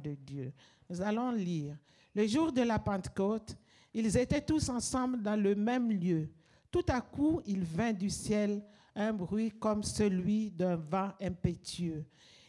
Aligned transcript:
de 0.00 0.14
Dieu. 0.14 0.52
Nous 0.88 1.00
allons 1.02 1.32
lire. 1.32 1.76
Le 2.14 2.26
jour 2.26 2.52
de 2.52 2.62
la 2.62 2.78
Pentecôte, 2.78 3.56
ils 3.94 4.16
étaient 4.16 4.40
tous 4.40 4.68
ensemble 4.68 5.22
dans 5.22 5.36
le 5.36 5.54
même 5.54 5.90
lieu. 5.90 6.28
Tout 6.70 6.84
à 6.88 7.00
coup, 7.00 7.40
il 7.46 7.64
vint 7.64 7.92
du 7.92 8.08
ciel 8.08 8.62
un 8.94 9.12
bruit 9.12 9.50
comme 9.50 9.82
celui 9.82 10.50
d'un 10.50 10.76
vent 10.76 11.12
impétueux, 11.20 12.04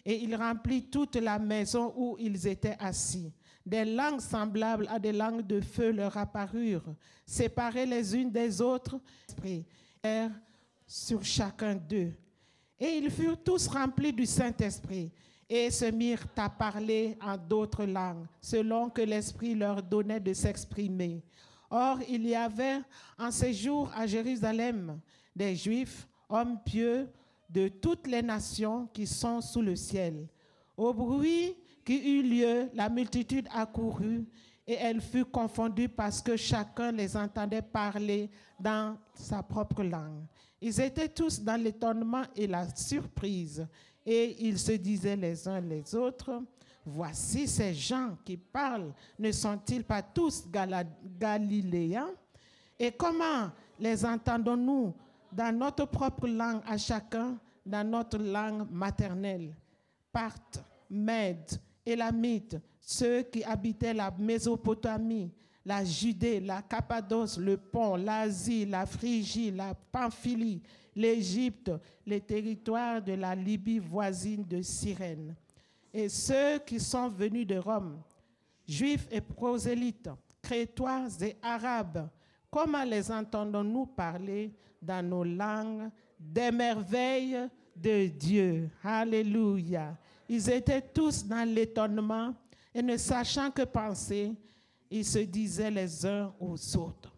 et 0.05 0.21
il 0.21 0.35
remplit 0.35 0.83
toute 0.83 1.15
la 1.15 1.39
maison 1.39 1.93
où 1.95 2.17
ils 2.19 2.45
étaient 2.47 2.75
assis. 2.79 3.31
Des 3.65 3.85
langues 3.85 4.19
semblables 4.19 4.87
à 4.89 4.99
des 4.99 5.13
langues 5.13 5.47
de 5.47 5.61
feu 5.61 5.91
leur 5.91 6.17
apparurent, 6.17 6.93
séparées 7.25 7.85
les 7.85 8.13
unes 8.13 8.29
des 8.29 8.59
autres, 8.59 8.99
sur 10.85 11.23
chacun 11.23 11.75
d'eux. 11.75 12.11
Et 12.77 12.97
ils 12.97 13.09
furent 13.09 13.41
tous 13.41 13.67
remplis 13.67 14.11
du 14.11 14.25
Saint-Esprit 14.25 15.11
et 15.55 15.69
se 15.69 15.85
mirent 15.85 16.25
à 16.35 16.49
parler 16.49 17.15
en 17.21 17.37
d'autres 17.37 17.85
langues, 17.85 18.25
selon 18.41 18.89
que 18.89 19.03
l'Esprit 19.03 19.53
leur 19.53 19.83
donnait 19.83 20.19
de 20.19 20.33
s'exprimer. 20.33 21.21
Or, 21.69 21.99
il 22.09 22.25
y 22.25 22.33
avait 22.33 22.79
en 23.19 23.29
ces 23.29 23.53
jours 23.53 23.91
à 23.95 24.07
Jérusalem 24.07 24.99
des 25.35 25.55
Juifs, 25.55 26.07
hommes 26.27 26.57
pieux 26.65 27.07
de 27.47 27.67
toutes 27.67 28.07
les 28.07 28.23
nations 28.23 28.87
qui 28.91 29.05
sont 29.05 29.41
sous 29.41 29.61
le 29.61 29.75
ciel. 29.75 30.27
Au 30.75 30.91
bruit 30.91 31.55
qui 31.85 31.97
eut 31.97 32.23
lieu, 32.23 32.69
la 32.73 32.89
multitude 32.89 33.47
accourut 33.53 34.25
et 34.65 34.73
elle 34.73 35.01
fut 35.01 35.25
confondue 35.25 35.89
parce 35.89 36.19
que 36.19 36.35
chacun 36.35 36.91
les 36.91 37.15
entendait 37.15 37.61
parler 37.61 38.27
dans 38.59 38.97
sa 39.13 39.43
propre 39.43 39.83
langue. 39.83 40.25
Ils 40.59 40.81
étaient 40.81 41.09
tous 41.09 41.41
dans 41.41 41.61
l'étonnement 41.61 42.23
et 42.35 42.47
la 42.47 42.67
surprise 42.75 43.67
et 44.05 44.47
ils 44.47 44.59
se 44.59 44.73
disaient 44.73 45.15
les 45.15 45.47
uns 45.47 45.61
les 45.61 45.95
autres, 45.95 46.43
voici 46.85 47.47
ces 47.47 47.73
gens 47.73 48.17
qui 48.25 48.37
parlent, 48.37 48.93
ne 49.17 49.31
sont-ils 49.31 49.83
pas 49.83 50.01
tous 50.01 50.45
galiléens? 51.19 52.09
Et 52.77 52.91
comment 52.91 53.49
les 53.79 54.03
entendons-nous 54.05 54.93
dans 55.31 55.57
notre 55.57 55.85
propre 55.85 56.27
langue 56.27 56.61
à 56.67 56.77
chacun, 56.77 57.37
dans 57.65 57.87
notre 57.87 58.17
langue 58.17 58.69
maternelle? 58.69 59.55
Parthes, 60.11 60.63
Mèdes, 60.89 61.59
Élamites, 61.85 62.57
ceux 62.79 63.23
qui 63.23 63.43
habitaient 63.43 63.93
la 63.93 64.11
Mésopotamie, 64.11 65.31
la 65.65 65.83
Judée, 65.83 66.39
la 66.39 66.61
Cappadoce, 66.61 67.37
le 67.37 67.57
Pont, 67.57 67.95
l'Asie, 67.95 68.65
la 68.65 68.85
Phrygie, 68.85 69.51
la 69.51 69.73
Pamphylie, 69.73 70.61
l'Égypte, 70.95 71.71
les 72.05 72.19
territoires 72.21 73.01
de 73.01 73.13
la 73.13 73.33
Libye 73.33 73.79
voisine 73.79 74.43
de 74.43 74.61
Cyrène, 74.61 75.35
et 75.93 76.09
ceux 76.09 76.59
qui 76.59 76.79
sont 76.79 77.07
venus 77.07 77.47
de 77.47 77.57
Rome, 77.57 78.01
juifs 78.67 79.07
et 79.11 79.21
prosélytes, 79.21 80.09
crétois 80.41 81.07
et 81.21 81.35
arabes, 81.41 82.09
comment 82.51 82.83
les 82.83 83.11
entendons-nous 83.11 83.85
parler 83.87 84.53
dans 84.81 85.07
nos 85.07 85.23
langues 85.23 85.89
des 86.19 86.51
merveilles 86.51 87.49
de 87.75 88.07
Dieu? 88.07 88.69
Alléluia. 88.83 89.97
Ils 90.27 90.49
étaient 90.49 90.81
tous 90.81 91.25
dans 91.25 91.47
l'étonnement 91.47 92.33
et 92.73 92.81
ne 92.81 92.97
sachant 92.97 93.51
que 93.51 93.63
penser, 93.63 94.33
ils 94.95 95.05
se 95.05 95.17
disaient 95.17 95.71
les 95.71 96.05
uns 96.05 96.35
aux 96.39 96.77
autres, 96.77 97.17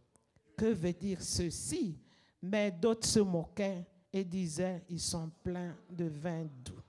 que 0.56 0.72
veut 0.72 0.94
dire 0.94 1.22
ceci? 1.22 2.00
Mais 2.42 2.72
d'autres 2.72 3.06
se 3.06 3.20
moquaient 3.20 3.86
et 4.14 4.24
disaient, 4.24 4.86
ils 4.88 5.02
sont 5.02 5.30
pleins 5.44 5.76
de 5.90 6.06
vin 6.06 6.46
doux. 6.46 6.82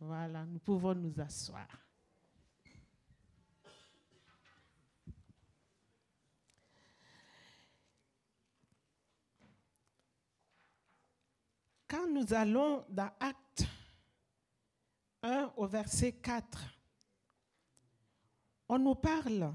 Voilà, 0.00 0.46
nous 0.46 0.58
pouvons 0.58 0.94
nous 0.94 1.12
asseoir. 1.20 1.68
Quand 11.86 12.08
nous 12.10 12.32
allons 12.32 12.86
dans 12.88 13.10
Acte 13.20 13.66
1 15.22 15.52
au 15.58 15.66
verset 15.66 16.12
4, 16.12 16.58
on 18.70 18.78
nous 18.78 18.94
parle 18.94 19.52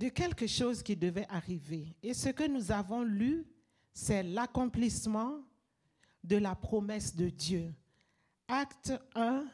de 0.00 0.08
quelque 0.08 0.46
chose 0.46 0.82
qui 0.82 0.96
devait 0.96 1.26
arriver. 1.28 1.94
Et 2.02 2.14
ce 2.14 2.30
que 2.30 2.48
nous 2.48 2.72
avons 2.72 3.02
lu, 3.02 3.44
c'est 3.92 4.22
l'accomplissement 4.22 5.42
de 6.24 6.38
la 6.38 6.54
promesse 6.54 7.14
de 7.14 7.28
Dieu. 7.28 7.74
Acte 8.48 8.94
1, 9.14 9.44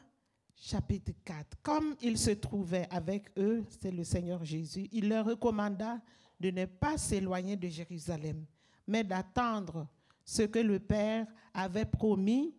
chapitre 0.55 1.11
4. 1.25 1.57
Comme 1.61 1.97
il 2.01 2.17
se 2.17 2.31
trouvait 2.31 2.87
avec 2.89 3.29
eux, 3.37 3.65
c'est 3.81 3.91
le 3.91 4.05
Seigneur 4.05 4.45
Jésus, 4.45 4.87
il 4.93 5.09
leur 5.09 5.25
recommanda 5.25 5.99
de 6.39 6.49
ne 6.49 6.63
pas 6.63 6.97
s'éloigner 6.97 7.57
de 7.57 7.67
Jérusalem, 7.67 8.45
mais 8.87 9.03
d'attendre 9.03 9.85
ce 10.23 10.43
que 10.43 10.59
le 10.59 10.79
Père 10.79 11.27
avait 11.53 11.83
promis, 11.83 12.55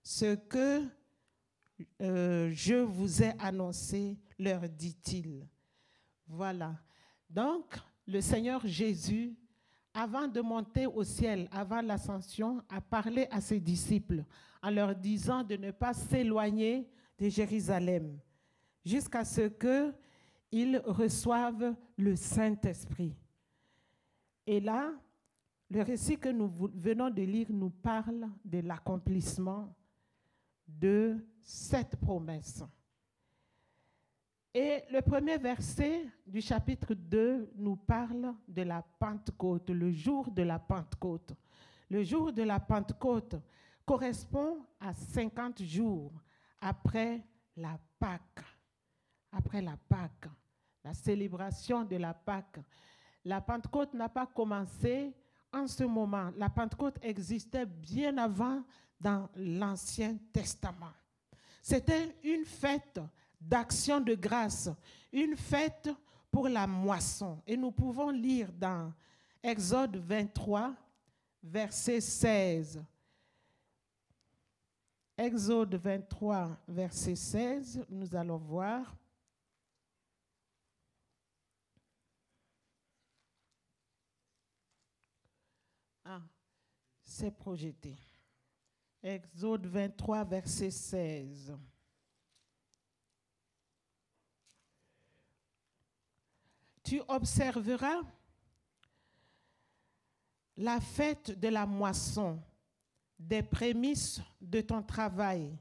ce 0.00 0.36
que 0.36 0.84
euh, 2.00 2.52
je 2.54 2.76
vous 2.76 3.20
ai 3.20 3.32
annoncé, 3.40 4.16
leur 4.38 4.68
dit-il. 4.68 5.44
Voilà. 6.28 6.76
Donc, 7.32 7.78
le 8.06 8.20
Seigneur 8.20 8.60
Jésus, 8.66 9.34
avant 9.94 10.28
de 10.28 10.40
monter 10.42 10.86
au 10.86 11.02
ciel, 11.02 11.48
avant 11.50 11.80
l'ascension, 11.80 12.62
a 12.68 12.80
parlé 12.80 13.26
à 13.30 13.40
ses 13.40 13.58
disciples 13.58 14.22
en 14.62 14.70
leur 14.70 14.94
disant 14.94 15.42
de 15.42 15.56
ne 15.56 15.70
pas 15.70 15.94
s'éloigner 15.94 16.86
de 17.18 17.28
Jérusalem 17.30 18.18
jusqu'à 18.84 19.24
ce 19.24 19.48
qu'ils 19.48 20.82
reçoivent 20.84 21.74
le 21.96 22.16
Saint-Esprit. 22.16 23.16
Et 24.46 24.60
là, 24.60 24.92
le 25.70 25.80
récit 25.82 26.18
que 26.18 26.28
nous 26.28 26.52
venons 26.74 27.08
de 27.08 27.22
lire 27.22 27.46
nous 27.50 27.70
parle 27.70 28.28
de 28.44 28.58
l'accomplissement 28.60 29.74
de 30.68 31.16
cette 31.40 31.96
promesse. 31.96 32.62
Et 34.54 34.84
le 34.90 35.00
premier 35.00 35.38
verset 35.38 36.06
du 36.26 36.42
chapitre 36.42 36.92
2 36.92 37.52
nous 37.56 37.76
parle 37.76 38.34
de 38.46 38.60
la 38.60 38.82
Pentecôte, 38.82 39.70
le 39.70 39.90
jour 39.90 40.30
de 40.30 40.42
la 40.42 40.58
Pentecôte. 40.58 41.32
Le 41.88 42.02
jour 42.02 42.30
de 42.34 42.42
la 42.42 42.60
Pentecôte 42.60 43.36
correspond 43.86 44.58
à 44.78 44.92
50 44.92 45.62
jours 45.62 46.12
après 46.60 47.22
la 47.56 47.78
Pâque. 47.98 48.44
Après 49.32 49.62
la 49.62 49.78
Pâque, 49.88 50.28
la 50.84 50.92
célébration 50.92 51.84
de 51.84 51.96
la 51.96 52.12
Pâque. 52.12 52.60
La 53.24 53.40
Pentecôte 53.40 53.94
n'a 53.94 54.10
pas 54.10 54.26
commencé 54.26 55.14
en 55.50 55.66
ce 55.66 55.84
moment. 55.84 56.30
La 56.36 56.50
Pentecôte 56.50 56.98
existait 57.00 57.64
bien 57.64 58.18
avant 58.18 58.62
dans 59.00 59.30
l'Ancien 59.34 60.18
Testament. 60.30 60.92
C'était 61.62 62.16
une 62.22 62.44
fête 62.44 63.00
d'action 63.48 64.00
de 64.00 64.14
grâce, 64.14 64.70
une 65.12 65.36
fête 65.36 65.90
pour 66.30 66.48
la 66.48 66.66
moisson. 66.66 67.40
Et 67.46 67.56
nous 67.56 67.70
pouvons 67.70 68.10
lire 68.10 68.52
dans 68.52 68.92
Exode 69.42 69.96
23, 69.96 70.74
verset 71.42 72.00
16. 72.00 72.82
Exode 75.16 75.74
23, 75.74 76.56
verset 76.66 77.14
16, 77.14 77.84
nous 77.88 78.14
allons 78.14 78.38
voir. 78.38 78.96
Ah, 86.04 86.22
c'est 87.04 87.30
projeté. 87.30 87.96
Exode 89.02 89.66
23, 89.66 90.24
verset 90.24 90.70
16. 90.70 91.52
Tu 96.82 97.00
observeras 97.08 98.00
la 100.56 100.80
fête 100.80 101.38
de 101.38 101.48
la 101.48 101.66
moisson, 101.66 102.40
des 103.18 103.42
prémices 103.42 104.20
de 104.40 104.60
ton 104.60 104.82
travail, 104.82 105.56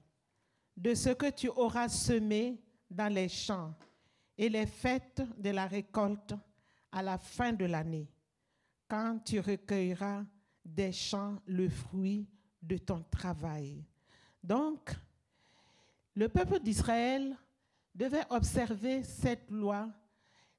de 0.76 0.94
ce 0.94 1.10
que 1.10 1.30
tu 1.30 1.48
auras 1.50 1.90
semé 1.90 2.62
dans 2.90 3.14
les 3.14 3.30
champs, 3.30 3.74
et 4.38 4.50
les 4.50 4.66
fêtes 4.66 5.22
de 5.38 5.52
la 5.52 5.68
récolte 5.68 6.34
à 6.92 7.02
la 7.02 7.18
fin 7.18 7.54
de 7.54 7.66
l'année, 7.66 8.08
quand 8.88 9.20
tu 9.24 9.40
recueilleras 9.40 10.24
des 10.66 10.92
champs 10.92 11.38
le 11.46 11.70
fruit 11.70 12.28
de 12.62 12.78
ton 12.78 13.04
travail. 13.04 13.84
Donc, 14.44 14.96
le 16.16 16.28
peuple 16.28 16.60
d'Israël 16.60 17.38
devait 17.94 18.26
observer 18.30 19.04
cette 19.04 19.50
loi 19.50 19.90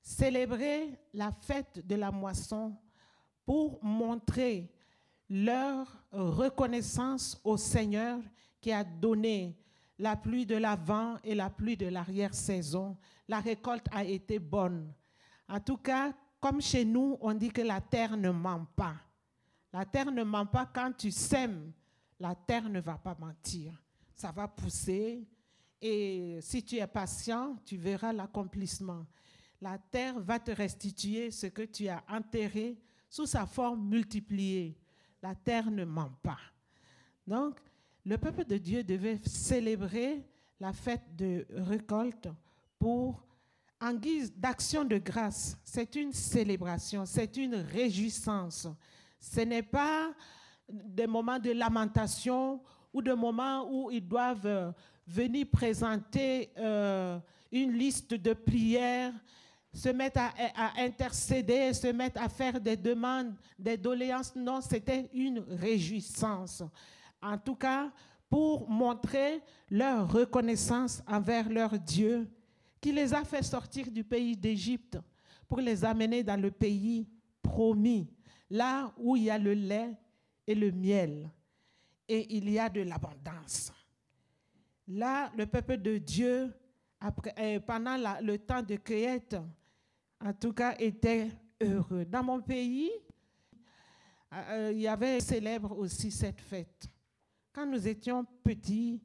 célébrer 0.03 0.99
la 1.15 1.31
fête 1.31 1.87
de 1.87 1.95
la 1.95 2.11
moisson 2.11 2.77
pour 3.45 3.83
montrer 3.83 4.71
leur 5.31 5.87
reconnaissance 6.11 7.41
au 7.45 7.57
Seigneur 7.57 8.21
qui 8.61 8.73
a 8.73 8.85
donné 8.85 9.57
la 9.99 10.17
pluie 10.17 10.45
de 10.45 10.57
l'avant 10.57 11.17
et 11.23 11.35
la 11.35 11.49
pluie 11.49 11.77
de 11.77 11.87
l'arrière-saison. 11.87 12.97
La 13.29 13.41
récolte 13.41 13.87
a 13.93 14.05
été 14.05 14.39
bonne. 14.39 14.93
En 15.49 15.61
tout 15.61 15.77
cas, 15.77 16.13
comme 16.41 16.61
chez 16.61 16.85
nous, 16.85 17.17
on 17.21 17.35
dit 17.35 17.51
que 17.51 17.63
la 17.63 17.81
terre 17.81 18.17
ne 18.17 18.31
ment 18.31 18.67
pas. 18.77 18.97
La 19.73 19.85
terre 19.85 20.11
ne 20.11 20.25
ment 20.25 20.47
pas 20.47 20.67
quand 20.67 20.93
tu 20.97 21.11
sèmes. 21.11 21.73
La 22.19 22.35
terre 22.35 22.69
ne 22.69 22.81
va 22.81 22.99
pas 22.99 23.17
mentir. 23.19 23.73
Ça 24.15 24.33
va 24.33 24.49
pousser. 24.49 25.27
Et 25.81 26.39
si 26.43 26.63
tu 26.63 26.77
es 26.77 26.87
patient, 26.87 27.57
tu 27.65 27.77
verras 27.77 28.13
l'accomplissement. 28.13 29.07
La 29.63 29.79
terre 29.79 30.19
va 30.19 30.41
te 30.41 30.51
restituer 30.51 31.31
ce 31.31 31.47
que 31.47 31.63
tu 31.63 31.87
as 31.87 32.03
enterré 32.11 32.77
sous 33.09 33.27
sa 33.27 33.47
forme 33.47 33.89
multipliée. 33.89 34.77
La 35.23 35.37
terre 35.37 35.71
ne 35.71 35.85
ment 35.85 36.11
pas. 36.21 36.41
Donc, 37.25 37.61
le 38.05 38.19
peuple 38.19 38.45
de 38.45 38.59
Dieu 38.59 38.83
devait 38.83 39.21
célébrer 39.25 40.27
la 40.59 40.73
fête 40.73 41.15
de 41.15 41.47
récolte 41.51 42.29
pour, 42.77 43.25
en 43.81 43.95
guise 43.95 44.33
d'action 44.37 44.85
de 44.85 44.99
grâce. 44.99 45.57
C'est 45.63 45.95
une 45.95 46.13
célébration, 46.13 47.07
c'est 47.07 47.37
une 47.37 47.55
réjouissance. 47.55 48.67
Ce 49.21 49.43
n'est 49.43 49.63
pas 49.63 50.13
des 50.69 51.07
moments 51.07 51.39
de 51.39 51.53
lamentation 51.53 52.61
ou 52.93 53.01
des 53.01 53.15
moments 53.15 53.69
où 53.71 53.93
ils 53.93 54.07
doivent 54.07 54.45
euh, 54.45 54.73
venir 55.07 55.47
présenter 55.53 56.51
euh, 56.59 57.21
une 57.53 57.73
liste 57.73 58.15
de 58.15 58.33
prières, 58.33 59.15
se 59.73 59.89
mettre 59.89 60.21
à, 60.21 60.73
intercéder, 60.79 61.73
se 61.73 61.89
mettre 61.89 62.21
à 62.21 62.29
faire 62.29 62.61
des 62.61 62.77
demandes, 62.77 63.35
des 63.59 63.77
doléances. 63.77 64.35
Non, 64.37 64.61
c'était 64.61 65.09
une 65.15 65.41
réjouissance 65.49 66.63
en 67.23 67.39
tout 67.39 67.55
cas 67.55 67.91
pour 68.29 68.69
montrer 68.69 69.41
leur 69.71 70.11
reconnaissance 70.11 71.03
envers 71.07 71.49
leur 71.49 71.79
Dieu 71.79 72.29
qui 72.81 72.93
les 72.93 73.15
a 73.15 73.25
fait 73.25 73.43
sortir 73.43 73.91
du 73.91 74.03
pays 74.03 74.37
d'Égypte 74.37 74.99
pour 75.49 75.61
les 75.61 75.85
amener 75.85 76.23
dans 76.23 76.41
le 76.41 76.51
pays 76.51 77.07
promis, 77.41 78.09
là 78.51 78.93
où 78.99 79.17
il 79.17 79.25
y 79.25 79.31
a 79.31 79.39
le 79.39 79.55
lait 79.55 79.91
et 80.47 80.55
le 80.55 80.73
miel 80.73 81.31
et 82.09 82.37
il 82.37 82.51
y 82.51 82.59
a 82.59 82.69
de 82.69 82.83
l'abondance. 82.83 83.73
Là, 84.89 85.31
le 85.37 85.47
peuple 85.47 85.79
de 85.79 85.99
Dieu, 85.99 86.53
euh, 87.39 87.61
pendant 87.61 87.97
le 88.21 88.39
temps 88.39 88.63
de 88.63 88.77
cueillette, 88.77 89.37
en 90.25 90.33
tout 90.33 90.53
cas, 90.53 90.75
était 90.79 91.31
heureux. 91.61 92.05
Dans 92.05 92.23
mon 92.23 92.41
pays, 92.41 92.91
euh, 94.33 94.71
il 94.73 94.81
y 94.81 94.89
avait 94.89 95.21
célèbre 95.21 95.77
aussi 95.79 96.11
cette 96.11 96.41
fête. 96.41 96.87
Quand 97.53 97.67
nous 97.67 97.87
étions 97.87 98.25
petits, 98.43 99.03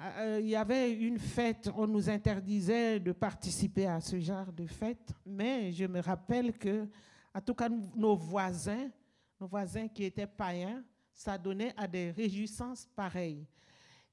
euh, 0.00 0.04
euh, 0.04 0.40
il 0.40 0.48
y 0.48 0.56
avait 0.56 0.92
une 0.92 1.18
fête, 1.18 1.70
on 1.76 1.86
nous 1.86 2.10
interdisait 2.10 3.00
de 3.00 3.12
participer 3.12 3.86
à 3.86 4.00
ce 4.00 4.18
genre 4.20 4.52
de 4.52 4.66
fête, 4.66 5.12
mais 5.24 5.72
je 5.72 5.86
me 5.86 6.00
rappelle 6.00 6.56
que, 6.58 6.88
en 7.34 7.40
tout 7.40 7.54
cas, 7.54 7.68
nos 7.68 8.16
voisins, 8.16 8.90
nos 9.40 9.46
voisins 9.46 9.88
qui 9.88 10.04
étaient 10.04 10.26
païens, 10.26 10.82
ça 11.12 11.38
donnait 11.38 11.72
à 11.76 11.86
des 11.86 12.10
réjouissances 12.10 12.86
pareilles. 12.94 13.46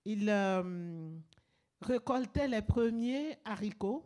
Ils 0.06 0.30
euh, 0.30 1.10
récoltaient 1.82 2.48
les 2.48 2.62
premiers 2.62 3.38
haricots, 3.44 4.06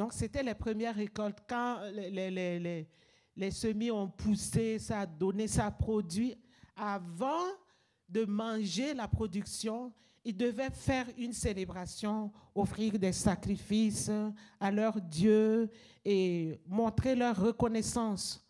donc 0.00 0.14
c'était 0.14 0.42
les 0.42 0.54
premières 0.54 0.94
récoltes. 0.94 1.40
Quand 1.46 1.82
les, 1.92 2.08
les, 2.10 2.58
les, 2.58 2.88
les 3.36 3.50
semis 3.50 3.90
ont 3.90 4.08
poussé, 4.08 4.78
ça 4.78 5.00
a 5.00 5.06
donné, 5.06 5.46
ça 5.46 5.66
a 5.66 5.70
produit. 5.70 6.34
Avant 6.74 7.44
de 8.08 8.24
manger 8.24 8.94
la 8.94 9.06
production, 9.06 9.92
ils 10.24 10.34
devaient 10.34 10.70
faire 10.70 11.04
une 11.18 11.34
célébration, 11.34 12.32
offrir 12.54 12.98
des 12.98 13.12
sacrifices 13.12 14.10
à 14.58 14.70
leur 14.70 14.98
Dieu 15.02 15.68
et 16.02 16.58
montrer 16.66 17.14
leur 17.14 17.38
reconnaissance. 17.38 18.42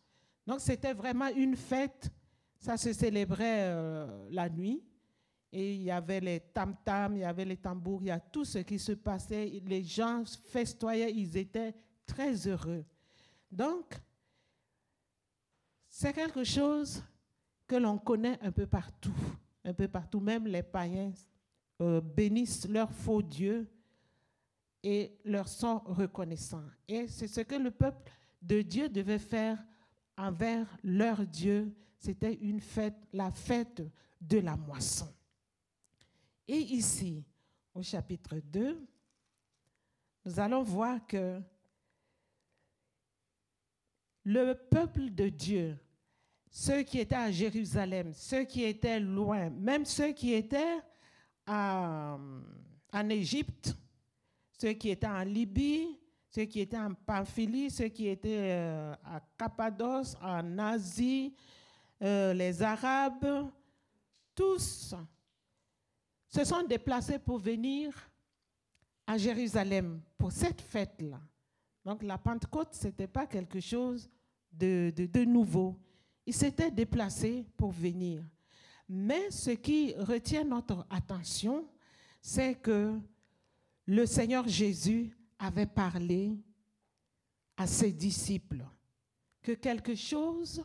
Donc 0.47 0.61
c'était 0.61 0.95
vraiment 0.95 1.31
une 1.35 1.57
fête. 1.57 2.13
Ça 2.61 2.77
se 2.77 2.93
célébrait 2.93 3.63
euh, 3.63 4.29
la 4.31 4.49
nuit. 4.49 4.85
Et 5.53 5.75
il 5.75 5.83
y 5.83 5.91
avait 5.91 6.21
les 6.21 6.41
tam-tams, 6.41 7.17
il 7.17 7.21
y 7.21 7.25
avait 7.25 7.45
les 7.45 7.57
tambours, 7.57 8.03
il 8.03 8.09
y 8.09 8.11
a 8.11 8.21
tout 8.21 8.45
ce 8.45 8.59
qui 8.59 8.79
se 8.79 8.93
passait. 8.93 9.61
Les 9.67 9.83
gens 9.83 10.23
festoyaient, 10.47 11.13
ils 11.13 11.37
étaient 11.37 11.75
très 12.07 12.35
heureux. 12.47 12.85
Donc, 13.51 13.95
c'est 15.89 16.13
quelque 16.13 16.45
chose 16.45 17.03
que 17.67 17.77
l'on 17.77 17.99
connaît 17.99 18.39
un 18.43 18.53
peu 18.53 18.67
partout 18.67 19.15
un 19.65 19.75
peu 19.75 19.89
partout, 19.89 20.21
même 20.21 20.47
les 20.47 20.63
païens 20.63 21.13
euh, 21.81 22.01
bénissent 22.01 22.69
leur 22.69 22.91
faux 22.93 23.23
Dieu 23.23 23.71
et 24.83 25.19
leur 25.25 25.49
sont 25.49 25.81
reconnaissants. 25.81 26.65
Et 26.89 27.07
c'est 27.09 27.29
ce 27.29 27.41
que 27.43 27.55
le 27.55 27.71
peuple 27.71 28.11
de 28.41 28.63
Dieu 28.63 28.89
devait 28.89 29.19
faire 29.19 29.63
envers 30.17 30.67
leur 30.83 31.27
Dieu. 31.27 31.75
C'était 31.99 32.35
une 32.35 32.61
fête, 32.61 32.97
la 33.13 33.31
fête 33.31 33.83
de 34.21 34.39
la 34.39 34.57
moisson. 34.57 35.09
Et 36.53 36.75
ici, 36.75 37.25
au 37.73 37.81
chapitre 37.81 38.41
2, 38.43 38.85
nous 40.25 40.41
allons 40.41 40.65
voir 40.65 41.07
que 41.07 41.41
le 44.25 44.55
peuple 44.55 45.11
de 45.11 45.29
Dieu 45.29 45.79
ceux 46.51 46.83
qui 46.83 46.99
étaient 46.99 47.15
à 47.15 47.31
Jérusalem, 47.31 48.13
ceux 48.13 48.43
qui 48.43 48.65
étaient 48.65 48.99
loin, 48.99 49.49
même 49.51 49.85
ceux 49.85 50.11
qui 50.11 50.35
étaient 50.35 50.81
en 51.47 52.19
Égypte, 53.09 53.77
ceux 54.61 54.73
qui 54.73 54.91
étaient 54.91 55.07
en 55.07 55.23
Libye, 55.23 56.01
ceux 56.31 56.47
qui 56.47 56.59
étaient 56.63 56.79
en 56.79 56.95
Pamphylie, 56.95 57.71
ceux 57.71 57.91
qui 57.91 58.09
étaient 58.09 58.51
euh, 58.51 58.93
à 59.05 59.21
Cappadoce, 59.39 60.17
en 60.21 60.59
Asie, 60.59 61.33
euh, 62.03 62.35
les 62.35 62.61
Arabes, 62.61 63.49
tous 64.35 64.97
se 66.31 66.45
sont 66.45 66.63
déplacés 66.63 67.19
pour 67.19 67.39
venir 67.39 67.93
à 69.07 69.19
Jérusalem 69.19 70.01
pour 70.17 70.31
cette 70.31 70.61
fête-là. 70.61 71.21
Donc 71.85 72.03
la 72.03 72.17
Pentecôte, 72.17 72.75
ce 72.75 72.87
n'était 72.87 73.09
pas 73.09 73.27
quelque 73.27 73.61
chose 73.61 74.09
de, 74.53 74.93
de, 74.95 75.07
de 75.07 75.25
nouveau. 75.25 75.77
Ils 76.25 76.35
s'étaient 76.35 76.71
déplacés 76.71 77.45
pour 77.57 77.73
venir. 77.73 78.23
Mais 78.89 79.31
ce 79.31 79.51
qui 79.51 79.95
retient 79.95 80.45
notre 80.45 80.87
attention, 80.91 81.69
c'est 82.21 82.55
que 82.55 82.99
le 83.87 84.07
Seigneur 84.07 84.47
Jésus 84.47 85.17
avait 85.39 85.67
parlé 85.67 86.37
à 87.57 87.67
ses 87.67 87.93
disciples 87.93 88.65
que 89.43 89.53
quelque 89.53 89.95
chose 89.95 90.65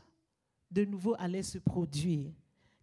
de 0.69 0.85
nouveau 0.85 1.15
allait 1.17 1.43
se 1.43 1.57
produire, 1.57 2.31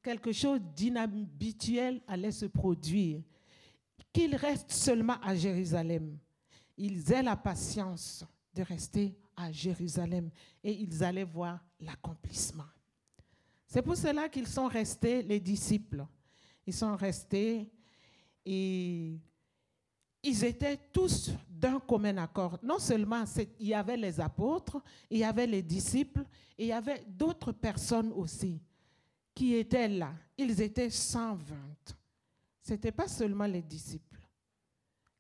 quelque 0.02 0.32
chose 0.32 0.61
d'inhabituel 0.75 2.02
allait 2.06 2.32
se 2.32 2.47
produire, 2.47 3.23
qu'ils 4.12 4.35
restent 4.37 4.73
seulement 4.73 5.21
à 5.23 5.35
Jérusalem. 5.35 6.18
Ils 6.76 7.12
aient 7.12 7.23
la 7.23 7.37
patience 7.37 8.25
de 8.54 8.62
rester 8.62 9.16
à 9.37 9.50
Jérusalem 9.52 10.30
et 10.62 10.73
ils 10.73 11.02
allaient 11.02 11.25
voir 11.25 11.64
l'accomplissement. 11.80 12.66
C'est 13.66 13.82
pour 13.82 13.97
cela 13.97 14.28
qu'ils 14.28 14.49
sont 14.49 14.66
restés, 14.66 15.23
les 15.23 15.40
disciples. 15.40 16.04
Ils 16.66 16.75
sont 16.75 16.94
restés 16.97 17.71
et 18.44 19.18
ils 20.23 20.44
étaient 20.44 20.78
tous 20.92 21.30
d'un 21.49 21.80
commun 21.80 22.18
accord. 22.18 22.59
Non 22.62 22.78
seulement 22.78 23.25
il 23.59 23.68
y 23.68 23.75
avait 23.75 23.97
les 23.97 24.21
apôtres, 24.21 24.82
il 25.09 25.18
y 25.18 25.25
avait 25.25 25.47
les 25.47 25.62
disciples, 25.62 26.25
il 26.59 26.66
y 26.66 26.73
avait 26.73 27.04
d'autres 27.09 27.52
personnes 27.52 28.12
aussi 28.12 28.61
qui 29.34 29.54
étaient 29.54 29.88
là. 29.88 30.12
Ils 30.36 30.60
étaient 30.60 30.90
120. 30.90 31.56
Ce 32.62 32.72
n'était 32.72 32.92
pas 32.92 33.08
seulement 33.08 33.46
les 33.46 33.62
disciples. 33.62 34.20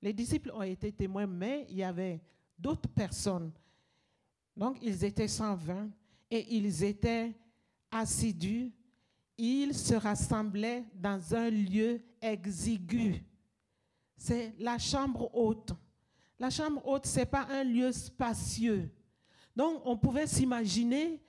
Les 0.00 0.12
disciples 0.12 0.50
ont 0.52 0.62
été 0.62 0.92
témoins, 0.92 1.26
mais 1.26 1.66
il 1.70 1.76
y 1.76 1.82
avait 1.82 2.20
d'autres 2.58 2.88
personnes 2.88 3.52
donc, 4.56 4.78
ils 4.82 5.04
étaient 5.04 5.28
120 5.28 5.90
et 6.30 6.56
ils 6.56 6.84
étaient 6.84 7.32
assidus. 7.90 8.72
Ils 9.38 9.74
se 9.74 9.94
rassemblaient 9.94 10.84
dans 10.94 11.34
un 11.34 11.50
lieu 11.50 12.02
exigu. 12.20 13.22
C'est 14.16 14.54
la 14.58 14.78
chambre 14.78 15.34
haute. 15.34 15.72
La 16.38 16.50
chambre 16.50 16.86
haute, 16.86 17.06
ce 17.06 17.20
n'est 17.20 17.26
pas 17.26 17.46
un 17.50 17.64
lieu 17.64 17.90
spacieux. 17.92 18.90
Donc, 19.56 19.80
on 19.84 19.96
pouvait 19.96 20.26
s'imaginer 20.26 21.20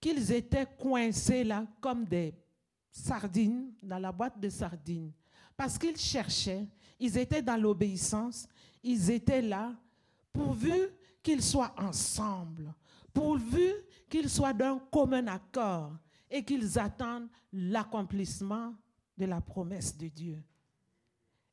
qu'ils 0.00 0.32
étaient 0.32 0.66
coincés 0.78 1.44
là 1.44 1.66
comme 1.80 2.04
des 2.04 2.34
sardines 2.90 3.72
dans 3.82 3.98
la 3.98 4.12
boîte 4.12 4.38
de 4.38 4.48
sardines. 4.48 5.12
Parce 5.56 5.78
qu'ils 5.78 5.96
cherchaient, 5.96 6.66
ils 6.98 7.16
étaient 7.18 7.42
dans 7.42 7.56
l'obéissance, 7.56 8.46
ils 8.82 9.10
étaient 9.10 9.42
là 9.42 9.74
pourvu 10.32 10.88
qu'ils 11.22 11.42
soient 11.42 11.74
ensemble, 11.76 12.72
pourvu 13.12 13.72
qu'ils 14.08 14.30
soient 14.30 14.52
d'un 14.52 14.78
commun 14.90 15.26
accord 15.26 15.92
et 16.30 16.44
qu'ils 16.44 16.78
attendent 16.78 17.28
l'accomplissement 17.52 18.74
de 19.16 19.26
la 19.26 19.40
promesse 19.40 19.96
de 19.96 20.08
Dieu. 20.08 20.42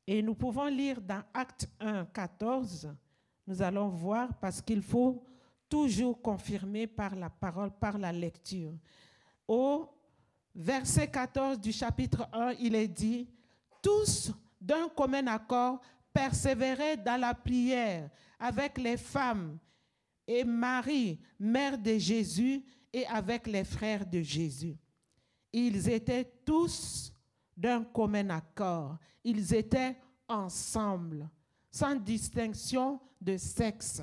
Et 0.06 0.22
nous 0.22 0.34
pouvons 0.34 0.66
lire 0.66 1.00
dans 1.00 1.22
Acte 1.34 1.68
1, 1.80 2.04
14, 2.06 2.94
nous 3.46 3.60
allons 3.60 3.88
voir 3.88 4.32
parce 4.38 4.62
qu'il 4.62 4.82
faut 4.82 5.24
toujours 5.68 6.20
confirmer 6.20 6.86
par 6.86 7.14
la 7.14 7.30
parole, 7.30 7.70
par 7.70 7.98
la 7.98 8.12
lecture. 8.12 8.72
Au 9.46 9.88
verset 10.54 11.08
14 11.08 11.60
du 11.60 11.72
chapitre 11.72 12.28
1, 12.32 12.52
il 12.60 12.74
est 12.74 12.88
dit, 12.88 13.28
tous 13.82 14.32
d'un 14.60 14.88
commun 14.88 15.26
accord 15.26 15.80
persévéraient 16.12 16.96
dans 16.96 17.20
la 17.20 17.34
prière 17.34 18.08
avec 18.38 18.78
les 18.78 18.96
femmes 18.96 19.58
et 20.26 20.44
Marie, 20.44 21.18
mère 21.38 21.78
de 21.78 21.96
Jésus, 21.98 22.64
et 22.92 23.06
avec 23.06 23.46
les 23.46 23.64
frères 23.64 24.06
de 24.06 24.22
Jésus. 24.22 24.76
Ils 25.52 25.88
étaient 25.88 26.24
tous 26.44 27.12
d'un 27.56 27.84
commun 27.84 28.30
accord. 28.30 28.96
Ils 29.22 29.54
étaient 29.54 29.96
ensemble, 30.28 31.28
sans 31.70 31.94
distinction 31.94 32.98
de 33.20 33.36
sexe. 33.36 34.02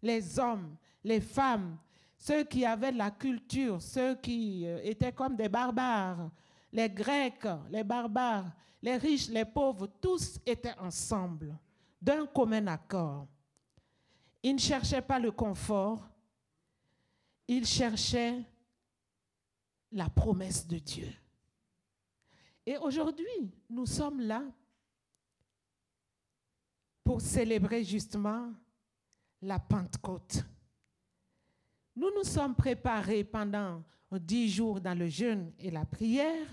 Les 0.00 0.38
hommes, 0.38 0.76
les 1.04 1.20
femmes, 1.20 1.78
ceux 2.16 2.44
qui 2.44 2.64
avaient 2.64 2.92
la 2.92 3.10
culture, 3.10 3.80
ceux 3.80 4.16
qui 4.16 4.66
euh, 4.66 4.80
étaient 4.82 5.12
comme 5.12 5.36
des 5.36 5.48
barbares, 5.48 6.30
les 6.72 6.90
Grecs, 6.90 7.46
les 7.70 7.84
barbares, 7.84 8.52
les 8.82 8.96
riches, 8.96 9.28
les 9.28 9.44
pauvres, 9.44 9.86
tous 10.00 10.38
étaient 10.44 10.76
ensemble, 10.78 11.56
d'un 12.00 12.26
commun 12.26 12.66
accord. 12.66 13.26
Ils 14.42 14.54
ne 14.54 14.60
cherchaient 14.60 15.02
pas 15.02 15.18
le 15.18 15.32
confort, 15.32 16.08
ils 17.46 17.66
cherchaient 17.66 18.42
la 19.92 20.08
promesse 20.08 20.66
de 20.66 20.78
Dieu. 20.78 21.12
Et 22.66 22.76
aujourd'hui, 22.76 23.50
nous 23.70 23.86
sommes 23.86 24.20
là 24.20 24.42
pour 27.02 27.20
célébrer 27.22 27.82
justement 27.82 28.52
la 29.40 29.58
Pentecôte. 29.58 30.44
Nous 31.98 32.14
nous 32.14 32.22
sommes 32.22 32.54
préparés 32.54 33.24
pendant 33.24 33.82
dix 34.12 34.48
jours 34.48 34.80
dans 34.80 34.96
le 34.96 35.08
jeûne 35.08 35.50
et 35.58 35.68
la 35.68 35.84
prière 35.84 36.46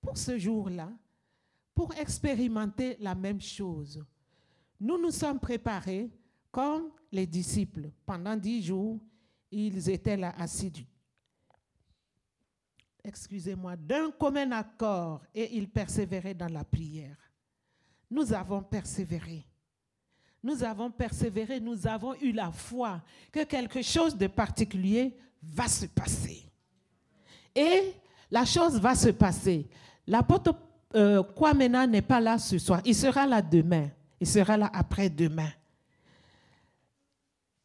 pour 0.00 0.16
ce 0.16 0.38
jour-là, 0.38 0.90
pour 1.74 1.92
expérimenter 1.96 2.96
la 2.98 3.14
même 3.14 3.42
chose. 3.42 4.02
Nous 4.80 4.96
nous 4.96 5.10
sommes 5.10 5.38
préparés 5.38 6.10
comme 6.50 6.92
les 7.12 7.26
disciples. 7.26 7.90
Pendant 8.06 8.34
dix 8.34 8.62
jours, 8.62 8.98
ils 9.50 9.90
étaient 9.90 10.16
là 10.16 10.32
assidus. 10.38 10.86
Excusez-moi, 13.04 13.76
d'un 13.76 14.10
commun 14.12 14.50
accord 14.52 15.20
et 15.34 15.58
ils 15.58 15.68
persévéraient 15.68 16.32
dans 16.32 16.48
la 16.50 16.64
prière. 16.64 17.18
Nous 18.10 18.32
avons 18.32 18.62
persévéré. 18.62 19.44
Nous 20.42 20.62
avons 20.62 20.90
persévéré, 20.90 21.60
nous 21.60 21.86
avons 21.86 22.14
eu 22.20 22.32
la 22.32 22.50
foi 22.50 23.02
que 23.30 23.44
quelque 23.44 23.82
chose 23.82 24.16
de 24.16 24.26
particulier 24.26 25.14
va 25.42 25.68
se 25.68 25.86
passer. 25.86 26.42
Et 27.54 27.92
la 28.30 28.44
chose 28.44 28.80
va 28.80 28.94
se 28.94 29.10
passer. 29.10 29.68
L'apôtre 30.06 30.54
euh, 30.94 31.22
Kwamena 31.22 31.86
n'est 31.86 32.02
pas 32.02 32.20
là 32.20 32.38
ce 32.38 32.58
soir. 32.58 32.80
Il 32.84 32.94
sera 32.94 33.26
là 33.26 33.42
demain. 33.42 33.88
Il 34.18 34.26
sera 34.26 34.56
là 34.56 34.70
après-demain. 34.72 35.50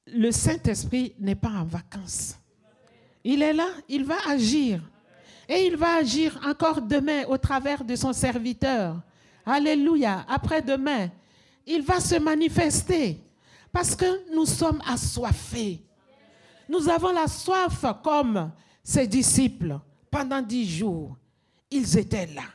Le 0.08 0.32
Saint-Esprit 0.32 1.16
n'est 1.20 1.36
pas 1.36 1.50
en 1.50 1.64
vacances. 1.64 2.38
Il 3.24 3.42
est 3.42 3.54
là, 3.54 3.68
il 3.90 4.06
va 4.06 4.18
agir. 4.28 4.82
Et 5.48 5.66
il 5.68 5.78
va 5.78 5.96
agir 5.96 6.40
encore 6.46 6.82
demain 6.82 7.24
au 7.28 7.38
travers 7.38 7.84
de 7.84 7.96
son 7.96 8.14
serviteur. 8.14 9.02
Alléluia. 9.46 10.26
Après-demain, 10.28 11.10
il 11.66 11.82
va 11.82 12.00
se 12.00 12.16
manifester. 12.16 13.22
Parce 13.72 13.96
que 13.96 14.34
nous 14.34 14.46
sommes 14.46 14.82
assoiffés. 14.88 15.84
Nous 16.70 16.88
avons 16.90 17.12
la 17.12 17.28
soif 17.28 17.86
comme 18.04 18.52
ses 18.84 19.08
disciples 19.08 19.80
pendant 20.10 20.42
dix 20.42 20.66
jours. 20.78 21.18
Ils 21.70 21.98
étaient 21.98 22.28
là. 22.28 22.46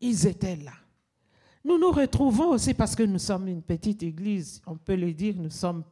Ils 0.00 0.26
étaient 0.26 0.56
là. 0.56 0.72
Nous 1.64 1.78
nous 1.78 1.90
retrouvons 1.90 2.50
aussi 2.50 2.74
parce 2.74 2.94
que 2.94 3.02
nous 3.02 3.18
sommes 3.18 3.48
une 3.48 3.62
petite 3.62 4.02
église. 4.02 4.60
On 4.66 4.76
peut 4.76 4.94
le 4.94 5.12
dire, 5.12 5.34
nous 5.36 5.50
sommes 5.50 5.82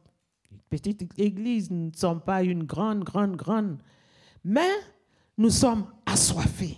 une 0.51 0.59
petite 0.69 1.03
église. 1.19 1.69
Nous 1.71 1.87
ne 1.87 1.95
sommes 1.95 2.21
pas 2.21 2.43
une 2.43 2.63
grande, 2.63 3.03
grande, 3.03 3.35
grande. 3.35 3.77
Mais 4.45 4.69
nous 5.37 5.49
sommes 5.49 5.87
assoiffés. 6.05 6.77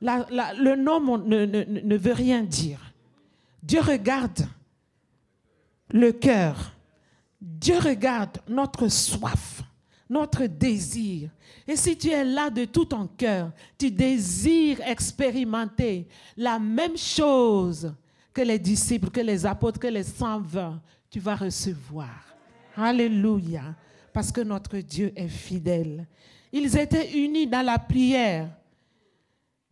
le 0.00 0.74
nom 0.76 1.18
ne, 1.18 1.44
ne 1.44 1.96
veut 1.96 2.14
rien 2.14 2.42
dire. 2.42 2.93
Dieu 3.64 3.80
regarde 3.80 4.46
le 5.90 6.12
cœur. 6.12 6.74
Dieu 7.40 7.78
regarde 7.78 8.38
notre 8.46 8.88
soif, 8.88 9.62
notre 10.08 10.44
désir. 10.44 11.30
Et 11.66 11.74
si 11.74 11.96
tu 11.96 12.10
es 12.10 12.24
là 12.24 12.50
de 12.50 12.66
tout 12.66 12.84
ton 12.84 13.06
cœur, 13.06 13.52
tu 13.78 13.90
désires 13.90 14.82
expérimenter 14.82 16.06
la 16.36 16.58
même 16.58 16.96
chose 16.98 17.94
que 18.34 18.42
les 18.42 18.58
disciples, 18.58 19.10
que 19.10 19.20
les 19.20 19.46
apôtres, 19.46 19.80
que 19.80 19.86
les 19.86 20.02
120, 20.02 20.82
tu 21.08 21.20
vas 21.20 21.36
recevoir. 21.36 22.36
Alléluia. 22.76 23.74
Parce 24.12 24.30
que 24.30 24.42
notre 24.42 24.76
Dieu 24.78 25.10
est 25.16 25.28
fidèle. 25.28 26.06
Ils 26.52 26.76
étaient 26.76 27.12
unis 27.12 27.46
dans 27.46 27.64
la 27.64 27.78
prière. 27.78 28.50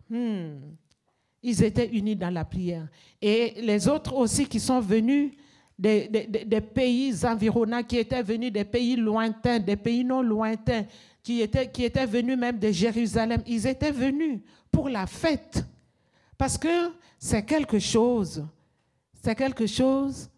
Hmm. 0.08 0.76
Ils 1.42 1.62
étaient 1.62 1.88
unis 1.88 2.16
dans 2.16 2.30
la 2.30 2.44
prière. 2.44 2.86
Et 3.20 3.54
les 3.60 3.88
autres 3.88 4.14
aussi 4.14 4.46
qui 4.46 4.60
sont 4.60 4.80
venus 4.80 5.32
des, 5.78 6.60
pays 6.74 7.14
environnants, 7.24 7.82
qui 7.82 7.98
étaient 7.98 8.22
venus 8.22 8.52
des 8.52 8.64
pays 8.64 8.96
lointains, 8.96 9.58
des 9.58 9.76
pays 9.76 10.04
non 10.04 10.22
lointains, 10.22 10.84
qui 11.22 11.40
étaient, 11.40 11.70
qui 11.70 11.84
étaient 11.84 12.06
venus 12.06 12.36
même 12.36 12.58
de 12.58 12.70
Jérusalem. 12.70 13.42
Ils 13.46 13.66
étaient 13.66 13.90
venus 13.90 14.40
pour 14.70 14.88
la 14.88 15.06
fête. 15.06 15.64
Parce 16.38 16.56
que 16.56 16.92
c'est 17.18 17.44
quelque 17.44 17.78
chose, 17.78 18.44
c'est 19.22 19.34
quelque 19.34 19.66
chose 19.66 20.28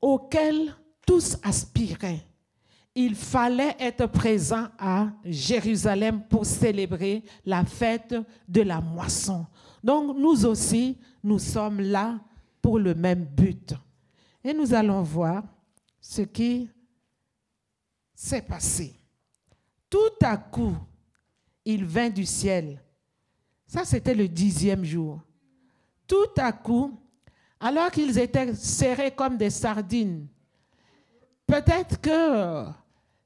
auquel 0.00 0.74
tous 1.06 1.36
aspiraient. 1.42 2.24
Il 2.94 3.16
fallait 3.16 3.74
être 3.80 4.06
présent 4.06 4.68
à 4.78 5.08
Jérusalem 5.24 6.22
pour 6.28 6.46
célébrer 6.46 7.24
la 7.44 7.64
fête 7.64 8.14
de 8.48 8.62
la 8.62 8.80
moisson. 8.80 9.46
Donc 9.82 10.16
nous 10.16 10.46
aussi, 10.46 10.96
nous 11.22 11.38
sommes 11.38 11.80
là 11.80 12.20
pour 12.62 12.78
le 12.78 12.94
même 12.94 13.24
but. 13.24 13.74
Et 14.44 14.52
nous 14.52 14.72
allons 14.72 15.02
voir 15.02 15.42
ce 16.00 16.22
qui 16.22 16.70
s'est 18.14 18.42
passé. 18.42 18.94
Tout 19.90 20.16
à 20.22 20.36
coup, 20.36 20.76
il 21.64 21.84
vint 21.84 22.10
du 22.10 22.24
ciel. 22.24 22.80
Ça, 23.66 23.84
c'était 23.84 24.14
le 24.14 24.28
dixième 24.28 24.84
jour. 24.84 25.20
Tout 26.06 26.30
à 26.36 26.52
coup, 26.52 26.98
alors 27.58 27.90
qu'ils 27.90 28.18
étaient 28.18 28.54
serrés 28.54 29.10
comme 29.10 29.36
des 29.36 29.50
sardines, 29.50 30.26
peut-être 31.46 32.00
que 32.00 32.66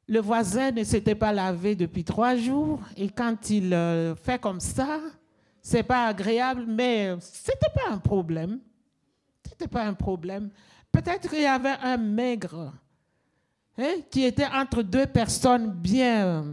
le 0.09 0.21
voisin 0.21 0.71
ne 0.71 0.83
s'était 0.85 1.15
pas 1.15 1.33
lavé 1.33 1.77
depuis 1.77 2.03
trois 2.03 2.35
jours 2.35 2.81
et 2.97 3.11
quand 3.11 3.51
il 3.51 3.75
euh, 3.75 4.17
fait 4.17 4.41
comme 4.41 4.59
ça, 4.59 5.01
c'est 5.61 5.83
pas 5.83 6.07
agréable, 6.07 6.65
mais 6.67 7.15
c'était 7.21 7.73
pas 7.75 7.93
un 7.93 7.99
problème. 7.99 8.59
C'était 9.47 9.69
pas 9.69 9.85
un 9.85 9.93
problème. 9.93 10.51
Peut-être 10.91 11.29
qu'il 11.29 11.43
y 11.43 11.47
avait 11.47 11.77
un 11.83 11.99
maigre 11.99 12.73
hein, 13.77 13.97
qui 14.11 14.25
était 14.25 14.47
entre 14.47 14.83
deux 14.83 15.07
personnes 15.07 15.71
bien 15.73 16.45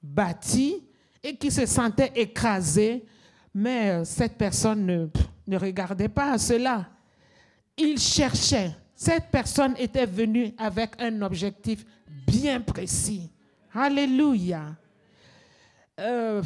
bâties 0.00 0.86
et 1.20 1.36
qui 1.36 1.50
se 1.50 1.66
sentait 1.66 2.12
écrasé, 2.14 3.04
mais 3.52 3.90
euh, 3.90 4.04
cette 4.04 4.38
personne 4.38 4.86
ne, 4.86 5.08
ne 5.48 5.58
regardait 5.58 6.08
pas 6.08 6.32
à 6.32 6.38
cela. 6.38 6.86
Il 7.76 7.98
cherchait. 7.98 8.76
Cette 8.94 9.30
personne 9.30 9.74
était 9.78 10.06
venue 10.06 10.52
avec 10.56 10.90
un 11.00 11.22
objectif 11.22 11.84
bien 12.26 12.60
précis. 12.60 13.30
Alléluia. 13.74 14.76
Euh, 15.98 16.42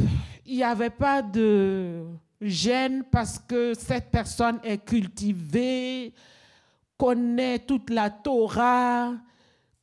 il 0.46 0.56
n'y 0.56 0.62
avait 0.62 0.90
pas 0.90 1.22
de 1.22 2.04
gêne 2.40 3.04
parce 3.10 3.38
que 3.38 3.74
cette 3.74 4.10
personne 4.10 4.58
est 4.62 4.84
cultivée, 4.84 6.12
connaît 6.96 7.58
toute 7.58 7.90
la 7.90 8.10
Torah, 8.10 9.14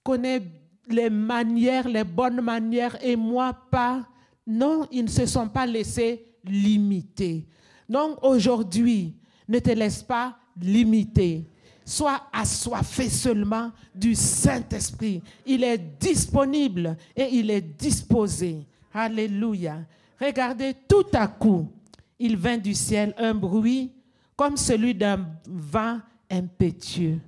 connaît 0.04 0.42
les 0.88 1.10
manières, 1.10 1.88
les 1.88 2.04
bonnes 2.04 2.42
manières, 2.42 2.98
et 3.04 3.16
moi 3.16 3.54
pas. 3.72 4.08
Non, 4.46 4.88
ils 4.92 5.04
ne 5.04 5.10
se 5.10 5.26
sont 5.26 5.50
pas 5.50 5.66
laissés 5.66 6.24
limiter. 6.44 7.48
Donc 7.90 8.24
aujourd'hui, 8.24 9.16
ne 9.48 9.60
te 9.60 9.72
laisse 9.72 10.04
pas 10.04 10.38
limiter. 10.60 11.50
Sois 11.86 12.28
assoiffé 12.34 13.10
seulement 13.10 13.72
du 13.94 14.16
Saint-Esprit. 14.16 15.22
Il 15.46 15.64
est 15.64 15.78
disponible 15.78 16.98
et 17.16 17.30
il 17.32 17.52
est 17.52 17.62
disposé. 17.62 18.66
Alléluia. 18.92 19.86
Regardez 20.20 20.74
tout 20.88 21.06
à 21.14 21.28
coup, 21.28 21.72
il 22.18 22.38
vint 22.38 22.58
du 22.58 22.74
ciel 22.74 23.14
un 23.18 23.36
bruit 23.36 23.92
comme 24.36 24.58
celui 24.58 24.96
d'un 24.96 25.28
vent 25.48 26.00
impétueux. 26.30 27.20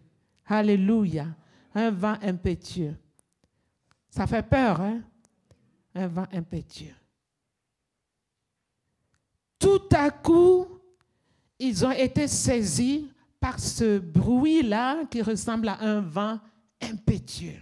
Alléluia. 0.48 1.28
Un 1.76 1.92
vent 1.92 2.16
impétueux. 2.24 2.96
Ça 4.10 4.26
fait 4.26 4.42
peur, 4.42 4.82
hein? 4.82 5.02
Un 5.94 6.08
vent 6.08 6.26
impétueux. 6.34 6.96
Tout 9.60 9.88
à 9.92 10.10
coup, 10.10 10.66
ils 11.60 11.86
ont 11.86 11.92
été 11.92 12.28
saisis 12.28 13.08
ce 13.58 14.00
bruit-là 14.00 15.06
qui 15.10 15.22
ressemble 15.22 15.70
à 15.70 15.80
un 15.82 16.02
vent 16.02 16.40
impétueux. 16.82 17.62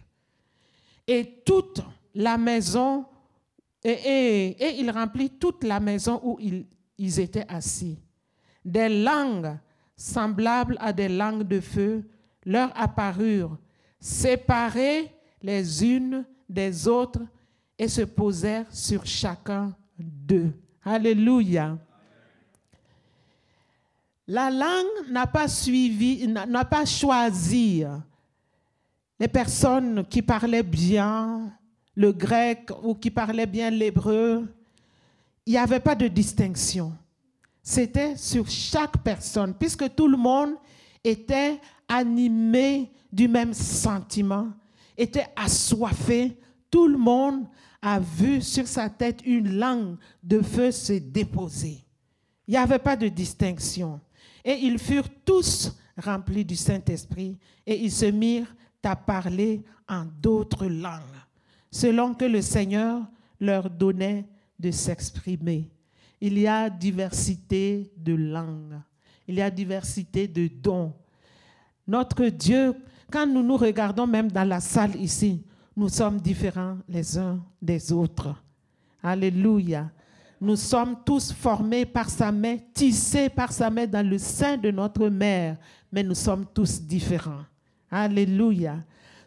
Et 1.07 1.43
toute 1.45 1.81
la 2.13 2.37
maison, 2.37 3.05
et, 3.83 4.79
il 4.79 4.89
remplit 4.89 5.29
toute 5.29 5.63
la 5.63 5.79
maison 5.79 6.19
où 6.23 6.37
ils, 6.39 6.65
ils 6.97 7.19
étaient 7.19 7.45
assis. 7.47 7.99
Des 8.63 9.03
langues 9.03 9.57
semblables 9.95 10.77
à 10.79 10.91
des 10.91 11.07
langues 11.09 11.47
de 11.47 11.59
feu 11.59 12.03
leur 12.45 12.71
apparurent, 12.79 13.57
séparées 13.99 15.11
les 15.41 15.85
unes 15.85 16.25
des 16.49 16.87
autres, 16.87 17.21
et 17.77 17.87
se 17.87 18.01
posèrent 18.01 18.71
sur 18.73 19.05
chacun 19.05 19.75
d'eux. 19.97 20.53
Alléluia. 20.83 21.77
La 24.27 24.49
langue 24.49 25.09
n'a 25.09 25.27
pas 25.27 25.47
suivi, 25.47 26.27
n'a 26.27 26.65
pas 26.65 26.85
choisi 26.85 27.83
les 29.19 29.27
personnes 29.27 30.05
qui 30.09 30.21
parlaient 30.21 30.63
bien 30.63 31.51
le 31.95 32.11
grec 32.11 32.69
ou 32.83 32.95
qui 32.95 33.09
parlaient 33.09 33.45
bien 33.45 33.69
l'hébreu. 33.69 34.45
Il 35.45 35.51
n'y 35.51 35.57
avait 35.57 35.79
pas 35.79 35.95
de 35.95 36.07
distinction. 36.07 36.93
C'était 37.63 38.15
sur 38.17 38.47
chaque 38.49 38.97
personne, 38.97 39.53
puisque 39.53 39.95
tout 39.95 40.07
le 40.07 40.17
monde 40.17 40.55
était 41.03 41.59
animé 41.87 42.91
du 43.11 43.27
même 43.27 43.53
sentiment, 43.53 44.49
était 44.97 45.27
assoiffé. 45.35 46.37
Tout 46.69 46.87
le 46.87 46.97
monde 46.97 47.45
a 47.81 47.99
vu 47.99 48.41
sur 48.41 48.67
sa 48.67 48.89
tête 48.89 49.21
une 49.25 49.57
langue 49.57 49.97
de 50.21 50.41
feu 50.41 50.71
se 50.71 50.93
déposer. 50.93 51.83
Il 52.47 52.51
n'y 52.51 52.57
avait 52.57 52.79
pas 52.79 52.95
de 52.95 53.07
distinction. 53.07 53.99
Et 54.45 54.59
ils 54.61 54.79
furent 54.79 55.09
tous 55.25 55.75
remplis 55.97 56.45
du 56.45 56.55
Saint-Esprit 56.55 57.35
et 57.65 57.83
ils 57.83 57.91
se 57.91 58.05
mirent 58.05 58.53
à 58.83 58.95
parler 58.95 59.63
en 59.89 60.05
d'autres 60.21 60.67
langues, 60.67 61.01
selon 61.71 62.13
que 62.13 62.25
le 62.25 62.39
Seigneur 62.41 63.01
leur 63.39 63.67
donnait 63.67 64.25
de 64.59 64.69
s'exprimer. 64.69 65.69
Il 66.21 66.37
y 66.37 66.47
a 66.47 66.69
diversité 66.69 67.91
de 67.97 68.13
langues, 68.13 68.79
il 69.27 69.35
y 69.35 69.41
a 69.41 69.49
diversité 69.49 70.27
de 70.27 70.47
dons. 70.47 70.93
Notre 71.87 72.27
Dieu, 72.27 72.75
quand 73.11 73.25
nous 73.25 73.41
nous 73.41 73.57
regardons 73.57 74.05
même 74.05 74.31
dans 74.31 74.47
la 74.47 74.59
salle 74.59 74.95
ici, 74.97 75.43
nous 75.75 75.89
sommes 75.89 76.21
différents 76.21 76.77
les 76.87 77.17
uns 77.17 77.43
des 77.59 77.91
autres. 77.91 78.35
Alléluia. 79.01 79.89
Nous 80.41 80.55
sommes 80.57 80.97
tous 81.05 81.31
formés 81.31 81.85
par 81.85 82.09
sa 82.09 82.31
main, 82.31 82.57
tissés 82.73 83.29
par 83.29 83.51
sa 83.51 83.69
main 83.69 83.87
dans 83.87 84.07
le 84.07 84.17
sein 84.17 84.57
de 84.57 84.69
notre 84.69 85.07
mère, 85.07 85.57
mais 85.91 86.03
nous 86.03 86.15
sommes 86.15 86.45
tous 86.53 86.81
différents. 86.81 87.45
Alléluia. 87.89 88.77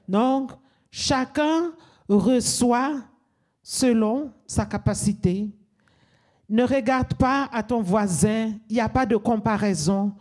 Donc, 0.06 0.52
chacun 0.90 1.72
reçoit 2.08 3.00
selon 3.62 4.32
sa 4.46 4.66
capacité. 4.66 5.48
Ne 6.48 6.64
regarde 6.64 7.14
pas 7.14 7.48
à 7.52 7.62
ton 7.62 7.82
voisin, 7.82 8.52
il 8.68 8.74
n'y 8.74 8.80
a 8.80 8.88
pas 8.88 9.06
de 9.06 9.16
comparaison. 9.16 10.12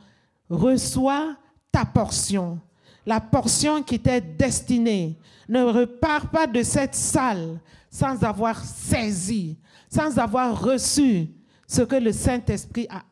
Reçois 0.50 1.36
ta 1.72 1.86
portion, 1.86 2.60
la 3.06 3.20
portion 3.20 3.84
qui 3.84 4.00
t'est 4.00 4.22
destinée. 4.22 5.17
Ne 5.48 5.63
repars 5.63 6.29
pas 6.29 6.47
de 6.47 6.63
cette 6.63 6.95
salle 6.95 7.60
sans 7.89 8.23
avoir 8.23 8.63
saisi, 8.63 9.58
sans 9.89 10.17
avoir 10.17 10.62
reçu 10.62 11.30
ce 11.67 11.82
que 11.82 11.95
le 11.95 12.12
Saint-Esprit 12.12 12.88
a 12.89 13.04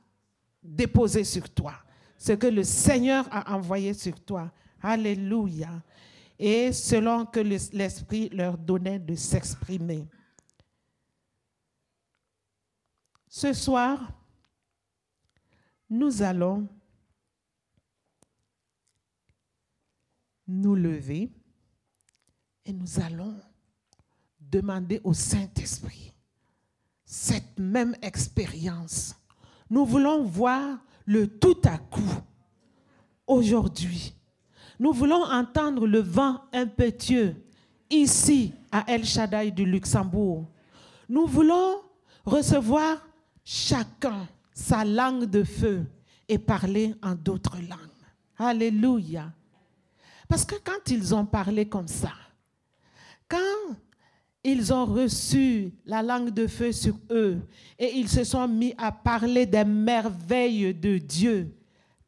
déposé 0.62 1.24
sur 1.24 1.50
toi, 1.50 1.74
ce 2.18 2.34
que 2.34 2.48
le 2.48 2.64
Seigneur 2.64 3.28
a 3.32 3.56
envoyé 3.56 3.94
sur 3.94 4.20
toi. 4.24 4.52
Alléluia. 4.82 5.84
Et 6.38 6.74
selon 6.74 7.26
que 7.26 7.40
l'Esprit 7.40 8.30
leur 8.30 8.58
donnait 8.58 9.00
de 9.00 9.16
s'exprimer. 9.16 10.06
Ce 13.28 13.54
soir, 13.54 14.12
nous 15.90 16.22
allons 16.22 16.68
nous 20.48 20.76
lever 20.76 21.32
et 22.66 22.74
nous 22.74 23.00
allons 23.00 23.40
demander 24.56 25.02
au 25.04 25.14
Saint-Esprit 25.14 26.14
cette 27.06 27.60
même 27.60 27.96
expérience. 28.02 29.16
Nous 29.70 29.86
voulons 29.86 30.24
voir 30.24 30.78
le 31.06 31.28
tout 31.28 31.62
à 31.66 31.78
coup 31.78 32.16
aujourd'hui. 33.28 34.14
Nous 34.80 34.94
voulons 34.94 35.24
entendre 35.24 35.88
le 35.88 36.00
vent 36.00 36.42
impétueux 36.54 37.36
ici 37.90 38.54
à 38.72 38.86
El 38.88 39.06
Shaddai 39.06 39.52
du 39.52 39.66
Luxembourg. 39.66 40.46
Nous 41.10 41.28
voulons 41.28 41.82
recevoir 42.26 43.06
chacun 43.44 44.28
sa 44.54 44.86
langue 44.86 45.26
de 45.26 45.44
feu 45.44 45.86
et 46.28 46.40
parler 46.40 46.96
en 47.04 47.14
d'autres 47.14 47.58
langues. 47.58 47.80
Alléluia. 48.38 49.32
Parce 50.28 50.46
que 50.46 50.56
quand 50.56 50.90
ils 50.90 51.14
ont 51.14 51.26
parlé 51.26 51.68
comme 51.68 51.88
ça, 51.88 52.14
quand 53.28 53.76
ils 54.46 54.72
ont 54.72 54.86
reçu 54.86 55.74
la 55.86 56.04
langue 56.04 56.30
de 56.30 56.46
feu 56.46 56.72
sur 56.72 56.96
eux 57.10 57.40
et 57.80 57.98
ils 57.98 58.08
se 58.08 58.24
sont 58.24 58.48
mis 58.48 58.76
à 58.78 58.92
parler 58.92 59.46
des 59.46 59.66
merveilles 59.66 60.74
de 60.74 61.00
Dieu, 61.00 61.52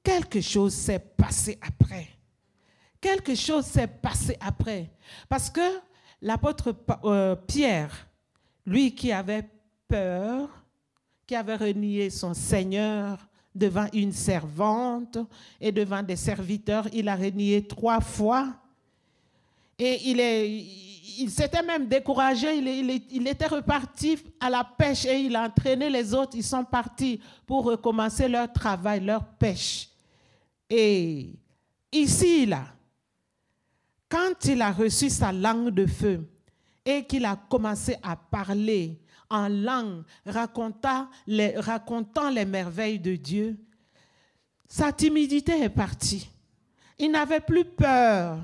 quelque 0.04 0.40
chose 0.40 0.74
s'est 0.74 1.00
passé 1.00 1.58
après. 1.62 2.08
Quelque 3.02 3.36
chose 3.36 3.66
s'est 3.66 3.88
passé 3.88 4.38
après. 4.40 4.92
Parce 5.28 5.50
que 5.50 5.80
l'apôtre 6.22 6.76
euh, 7.04 7.36
Pierre, 7.36 8.08
lui 8.66 8.94
qui 8.94 9.12
avait 9.12 9.50
peur, 9.88 10.50
qui 11.26 11.36
avait 11.36 11.56
renié 11.56 12.10
son 12.10 12.34
Seigneur 12.34 13.28
devant 13.54 13.88
une 13.94 14.12
servante 14.12 15.18
et 15.60 15.72
devant 15.72 16.04
des 16.04 16.16
serviteurs, 16.16 16.88
il 16.94 17.10
a 17.10 17.16
renié 17.16 17.66
trois 17.66 18.00
fois. 18.00 18.54
Et 19.80 20.10
il 20.10 20.20
est, 20.20 20.87
il 21.18 21.32
s'était 21.32 21.64
même 21.64 21.88
découragé, 21.88 22.56
il, 22.58 23.28
était 23.28 23.48
reparti 23.48 24.18
à 24.40 24.50
la 24.50 24.64
pêche 24.64 25.06
et 25.06 25.20
il 25.20 25.36
a 25.36 25.44
entraîné 25.44 25.90
les 25.90 26.14
autres, 26.14 26.36
ils 26.36 26.44
sont 26.44 26.64
partis 26.64 27.20
pour 27.46 27.66
recommencer 27.66 28.28
leur 28.28 28.52
travail, 28.52 29.02
leur 29.04 29.26
pêche. 29.26 29.90
Et 30.70 31.34
ici, 31.92 32.46
là, 32.46 32.66
quand 34.10 34.46
il 34.46 34.62
a 34.62 34.72
reçu 34.72 35.10
sa 35.10 35.32
langue 35.32 35.70
de 35.70 35.86
feu 35.86 36.28
et 36.86 37.04
qu'il 37.04 37.26
a 37.26 37.36
commencé 37.36 37.98
à 38.04 38.16
parler 38.16 39.00
en 39.30 39.50
langue, 39.50 40.04
racontant 40.26 41.10
les, 41.26 41.58
racontant 41.58 42.30
les 42.30 42.46
merveilles 42.46 43.00
de 43.00 43.16
Dieu, 43.16 43.58
sa 44.68 44.92
timidité 44.92 45.62
est 45.62 45.70
partie. 45.70 46.30
Il 47.00 47.12
n'avait 47.12 47.40
plus 47.42 47.66
peur 47.66 48.40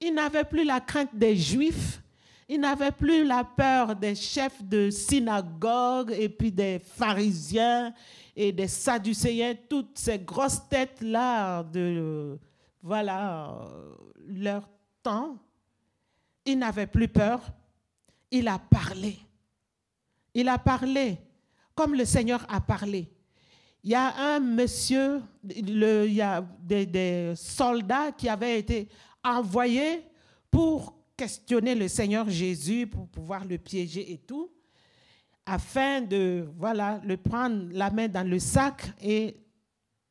il 0.00 0.14
n'avait 0.14 0.44
plus 0.44 0.64
la 0.64 0.80
crainte 0.80 1.14
des 1.14 1.36
Juifs. 1.36 2.02
Il 2.48 2.60
n'avait 2.60 2.92
plus 2.92 3.24
la 3.24 3.42
peur 3.42 3.96
des 3.96 4.14
chefs 4.14 4.62
de 4.62 4.88
synagogue 4.88 6.14
et 6.16 6.28
puis 6.28 6.52
des 6.52 6.78
pharisiens 6.78 7.92
et 8.36 8.52
des 8.52 8.68
sadducéens, 8.68 9.54
toutes 9.68 9.98
ces 9.98 10.20
grosses 10.20 10.68
têtes-là 10.68 11.64
de, 11.64 12.38
voilà, 12.80 13.58
leur 14.28 14.68
temps. 15.02 15.36
Il 16.44 16.58
n'avait 16.60 16.86
plus 16.86 17.08
peur. 17.08 17.40
Il 18.30 18.46
a 18.46 18.58
parlé. 18.58 19.18
Il 20.32 20.48
a 20.48 20.58
parlé 20.58 21.18
comme 21.76 21.94
le 21.94 22.04
Seigneur 22.04 22.44
a 22.48 22.60
parlé. 22.60 23.08
Il 23.84 23.90
y 23.90 23.94
a 23.94 24.34
un 24.34 24.40
monsieur, 24.40 25.20
il 25.44 26.12
y 26.12 26.22
a 26.22 26.44
des, 26.60 26.86
des 26.86 27.34
soldats 27.36 28.10
qui 28.16 28.28
avaient 28.28 28.58
été 28.58 28.88
envoyé 29.26 30.02
pour 30.50 30.96
questionner 31.16 31.74
le 31.74 31.88
Seigneur 31.88 32.28
Jésus, 32.28 32.86
pour 32.86 33.08
pouvoir 33.08 33.44
le 33.44 33.58
piéger 33.58 34.12
et 34.12 34.18
tout, 34.18 34.50
afin 35.44 36.00
de 36.00 36.48
voilà, 36.56 37.00
le 37.04 37.16
prendre 37.16 37.68
la 37.72 37.90
main 37.90 38.08
dans 38.08 38.28
le 38.28 38.38
sac 38.38 38.92
et 39.02 39.36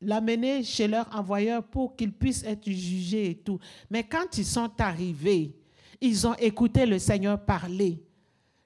l'amener 0.00 0.62
chez 0.62 0.88
leur 0.88 1.08
envoyeur 1.14 1.62
pour 1.62 1.96
qu'il 1.96 2.12
puisse 2.12 2.42
être 2.44 2.68
jugé 2.68 3.30
et 3.30 3.34
tout. 3.36 3.58
Mais 3.90 4.04
quand 4.04 4.36
ils 4.36 4.44
sont 4.44 4.70
arrivés, 4.78 5.56
ils 6.00 6.26
ont 6.26 6.34
écouté 6.34 6.86
le 6.86 6.98
Seigneur 6.98 7.42
parler. 7.44 8.02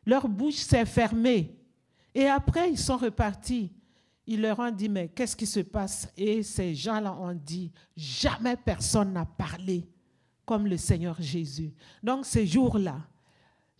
Leur 0.06 0.28
bouche 0.28 0.56
s'est 0.56 0.86
fermée. 0.86 1.56
Et 2.14 2.26
après, 2.26 2.70
ils 2.70 2.78
sont 2.78 2.96
repartis. 2.96 3.72
Ils 4.26 4.40
leur 4.40 4.58
ont 4.58 4.70
dit, 4.70 4.88
mais 4.88 5.08
qu'est-ce 5.08 5.36
qui 5.36 5.46
se 5.46 5.60
passe? 5.60 6.08
Et 6.16 6.42
ces 6.42 6.74
gens-là 6.74 7.14
ont 7.14 7.34
dit, 7.34 7.70
jamais 7.96 8.56
personne 8.56 9.12
n'a 9.12 9.24
parlé 9.24 9.88
comme 10.50 10.66
le 10.66 10.76
Seigneur 10.76 11.14
Jésus. 11.20 11.70
Donc 12.02 12.26
ces 12.26 12.44
jours-là, 12.44 12.96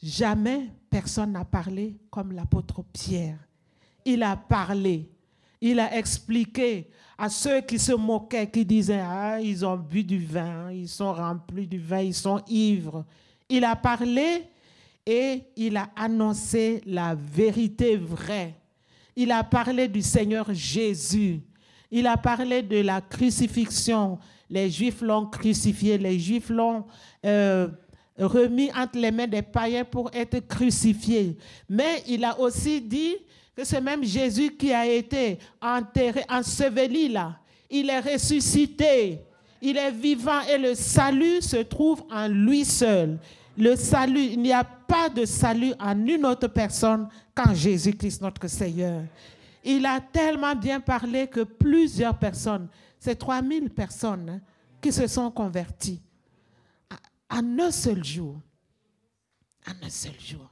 jamais 0.00 0.68
personne 0.88 1.32
n'a 1.32 1.44
parlé 1.44 1.96
comme 2.08 2.30
l'apôtre 2.30 2.84
Pierre. 2.92 3.40
Il 4.04 4.22
a 4.22 4.36
parlé, 4.36 5.10
il 5.60 5.80
a 5.80 5.98
expliqué 5.98 6.88
à 7.18 7.28
ceux 7.28 7.60
qui 7.62 7.76
se 7.76 7.90
moquaient, 7.90 8.48
qui 8.48 8.64
disaient, 8.64 9.02
ah, 9.04 9.40
ils 9.40 9.66
ont 9.66 9.76
bu 9.76 10.04
du 10.04 10.24
vin, 10.24 10.70
ils 10.70 10.88
sont 10.88 11.12
remplis 11.12 11.66
du 11.66 11.80
vin, 11.80 12.02
ils 12.02 12.14
sont 12.14 12.40
ivres. 12.46 13.04
Il 13.48 13.64
a 13.64 13.74
parlé 13.74 14.44
et 15.04 15.42
il 15.56 15.76
a 15.76 15.90
annoncé 15.96 16.82
la 16.86 17.16
vérité 17.16 17.96
vraie. 17.96 18.54
Il 19.16 19.32
a 19.32 19.42
parlé 19.42 19.88
du 19.88 20.02
Seigneur 20.02 20.54
Jésus. 20.54 21.40
Il 21.90 22.06
a 22.06 22.16
parlé 22.16 22.62
de 22.62 22.80
la 22.80 23.00
crucifixion. 23.00 24.20
Les 24.50 24.68
Juifs 24.68 25.00
l'ont 25.00 25.26
crucifié, 25.26 25.96
les 25.96 26.18
Juifs 26.18 26.50
l'ont 26.50 26.84
euh, 27.24 27.68
remis 28.18 28.70
entre 28.72 28.98
les 28.98 29.10
mains 29.10 29.26
des 29.26 29.42
païens 29.42 29.84
pour 29.84 30.10
être 30.12 30.40
crucifié. 30.40 31.36
Mais 31.68 32.02
il 32.08 32.24
a 32.24 32.38
aussi 32.38 32.80
dit 32.80 33.16
que 33.56 33.64
c'est 33.64 33.80
même 33.80 34.04
Jésus 34.04 34.50
qui 34.56 34.72
a 34.72 34.86
été 34.86 35.38
enterré, 35.62 36.24
enseveli 36.28 37.08
là. 37.08 37.36
Il 37.70 37.88
est 37.88 38.00
ressuscité. 38.00 39.20
Il 39.62 39.76
est 39.76 39.90
vivant 39.92 40.40
et 40.52 40.58
le 40.58 40.74
salut 40.74 41.40
se 41.42 41.58
trouve 41.58 42.02
en 42.10 42.26
lui 42.28 42.64
seul. 42.64 43.18
Le 43.56 43.76
salut, 43.76 44.24
il 44.32 44.40
n'y 44.40 44.52
a 44.52 44.64
pas 44.64 45.08
de 45.08 45.24
salut 45.24 45.72
en 45.78 46.06
une 46.06 46.24
autre 46.24 46.48
personne 46.48 47.08
qu'en 47.34 47.54
Jésus-Christ 47.54 48.22
notre 48.22 48.48
Seigneur. 48.48 49.02
Il 49.62 49.84
a 49.84 50.00
tellement 50.00 50.54
bien 50.54 50.80
parlé 50.80 51.26
que 51.26 51.40
plusieurs 51.40 52.18
personnes, 52.18 52.68
c'est 53.00 53.16
3000 53.16 53.70
personnes 53.70 54.30
hein, 54.30 54.40
qui 54.80 54.92
se 54.92 55.08
sont 55.08 55.32
converties 55.32 56.00
en 57.28 57.58
un 57.58 57.70
seul 57.72 58.04
jour. 58.04 58.40
En 59.66 59.86
un 59.86 59.90
seul 59.90 60.18
jour 60.20 60.48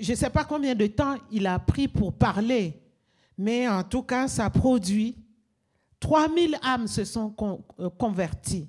je 0.00 0.12
ne 0.12 0.16
sais 0.16 0.30
pas 0.30 0.44
combien 0.44 0.74
de 0.74 0.86
temps 0.86 1.16
il 1.30 1.46
a 1.46 1.58
pris 1.58 1.88
pour 1.88 2.12
parler, 2.12 2.80
mais 3.36 3.68
en 3.68 3.82
tout 3.82 4.02
cas, 4.02 4.28
ça 4.28 4.48
produit. 4.50 5.16
3000 6.00 6.58
âmes 6.62 6.86
se 6.86 7.04
sont 7.04 7.34
euh, 7.80 7.90
converties. 7.90 8.68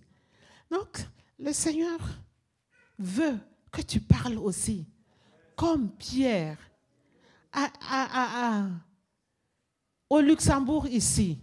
Donc, 0.72 1.06
le 1.38 1.52
Seigneur 1.54 2.00
veut 2.98 3.38
que 3.72 3.82
tu 3.82 4.00
parles 4.00 4.38
aussi, 4.38 4.88
comme 5.56 5.90
Pierre, 5.92 6.58
au 10.10 10.20
Luxembourg 10.20 10.88
ici. 10.88 11.40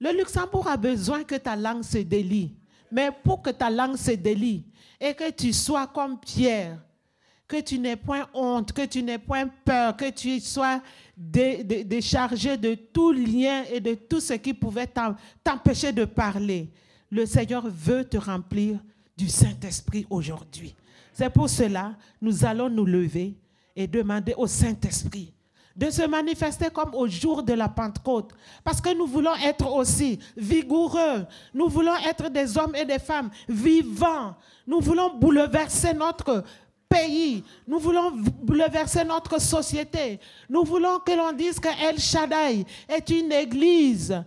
Le 0.00 0.12
Luxembourg 0.16 0.68
a 0.68 0.76
besoin 0.76 1.24
que 1.24 1.36
ta 1.36 1.56
langue 1.56 1.82
se 1.82 1.98
délie. 1.98 2.56
Mais 2.90 3.10
pour 3.10 3.42
que 3.42 3.50
ta 3.50 3.70
langue 3.70 3.96
se 3.96 4.12
délie 4.12 4.64
et 5.00 5.14
que 5.14 5.30
tu 5.30 5.52
sois 5.52 5.86
comme 5.86 6.18
Pierre, 6.20 6.78
que 7.48 7.60
tu 7.60 7.78
n'aies 7.78 7.96
point 7.96 8.28
honte, 8.34 8.72
que 8.72 8.86
tu 8.86 9.02
n'aies 9.02 9.18
point 9.18 9.48
peur, 9.64 9.96
que 9.96 10.10
tu 10.10 10.40
sois 10.40 10.80
déchargé 11.16 12.56
de 12.56 12.74
tout 12.74 13.12
lien 13.12 13.64
et 13.70 13.80
de 13.80 13.94
tout 13.94 14.20
ce 14.20 14.34
qui 14.34 14.52
pouvait 14.54 14.88
t'empêcher 15.42 15.92
de 15.92 16.04
parler. 16.04 16.70
Le 17.10 17.24
Seigneur 17.24 17.66
veut 17.68 18.04
te 18.04 18.16
remplir 18.16 18.78
du 19.16 19.28
Saint-Esprit 19.28 20.06
aujourd'hui. 20.10 20.74
C'est 21.12 21.30
pour 21.30 21.48
cela, 21.48 21.96
nous 22.20 22.44
allons 22.44 22.68
nous 22.68 22.84
lever 22.84 23.36
et 23.74 23.86
demander 23.86 24.34
au 24.36 24.46
Saint-Esprit 24.46 25.32
de 25.76 25.90
se 25.90 26.02
manifester 26.06 26.70
comme 26.70 26.94
au 26.94 27.06
jour 27.06 27.42
de 27.42 27.52
la 27.52 27.68
Pentecôte. 27.68 28.30
Parce 28.64 28.80
que 28.80 28.96
nous 28.96 29.06
voulons 29.06 29.34
être 29.44 29.70
aussi 29.70 30.18
vigoureux. 30.36 31.26
Nous 31.52 31.68
voulons 31.68 31.96
être 32.08 32.30
des 32.30 32.56
hommes 32.56 32.74
et 32.74 32.84
des 32.84 32.98
femmes 32.98 33.30
vivants. 33.48 34.34
Nous 34.66 34.80
voulons 34.80 35.14
bouleverser 35.14 35.92
notre 35.92 36.44
pays. 36.88 37.44
Nous 37.68 37.78
voulons 37.78 38.10
bouleverser 38.12 39.04
notre 39.04 39.40
société. 39.40 40.18
Nous 40.48 40.64
voulons 40.64 40.98
que 41.00 41.12
l'on 41.12 41.32
dise 41.32 41.60
que 41.60 41.68
El 41.68 41.98
Shaddai 41.98 42.64
est 42.88 43.10
une 43.10 43.32
église 43.32 44.22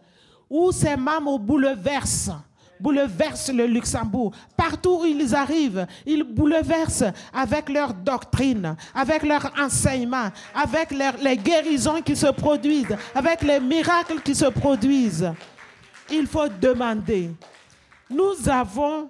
où 0.49 0.71
ses 0.71 0.95
membres 0.95 1.39
bouleversent 1.39 2.31
bouleversent 2.79 3.51
le 3.53 3.65
Luxembourg. 3.65 4.31
Partout 4.55 5.01
où 5.01 5.05
ils 5.05 5.35
arrivent, 5.35 5.85
ils 6.05 6.23
bouleversent 6.23 7.05
avec 7.33 7.69
leur 7.69 7.93
doctrine, 7.93 8.75
avec 8.93 9.23
leur 9.23 9.51
enseignement, 9.59 10.29
avec 10.53 10.91
les 10.91 11.37
guérisons 11.37 12.01
qui 12.01 12.15
se 12.15 12.27
produisent, 12.27 12.95
avec 13.13 13.41
les 13.41 13.59
miracles 13.59 14.21
qui 14.21 14.35
se 14.35 14.45
produisent. 14.45 15.31
Il 16.11 16.27
faut 16.27 16.47
demander. 16.47 17.31
Nous 18.09 18.49
avons 18.49 19.09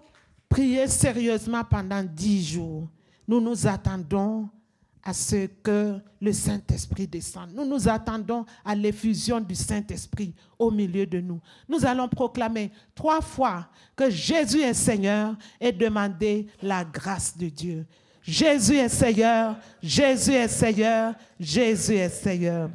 prié 0.50 0.88
sérieusement 0.88 1.64
pendant 1.64 2.04
dix 2.04 2.54
jours 2.54 2.88
nous 3.30 3.40
nous 3.40 3.68
attendons 3.68 4.50
à 5.04 5.14
ce 5.14 5.48
que 5.64 6.00
le 6.22 6.34
Saint-Esprit 6.34 7.08
descende. 7.08 7.52
Nous 7.54 7.66
nous 7.66 7.88
attendons 7.88 8.46
à 8.66 8.76
l'effusion 8.76 9.40
du 9.40 9.56
Saint-Esprit 9.56 10.34
au 10.58 10.70
milieu 10.72 11.06
de 11.06 11.20
nous. 11.20 11.40
Nous 11.68 11.86
allons 11.86 12.08
proclamer 12.08 12.72
trois 12.94 13.22
fois 13.22 13.70
que 13.96 14.10
Jésus 14.10 14.62
est 14.62 14.74
Seigneur 14.74 15.36
et 15.60 15.72
demander 15.72 16.48
la 16.62 16.84
grâce 16.84 17.38
de 17.38 17.48
Dieu. 17.48 17.86
Jésus 18.22 18.76
est 18.76 18.90
Seigneur, 18.90 19.58
Jésus 19.82 20.34
est 20.34 20.48
Seigneur, 20.48 21.16
Jésus 21.40 21.96
est 21.96 22.10
Seigneur. 22.10 22.70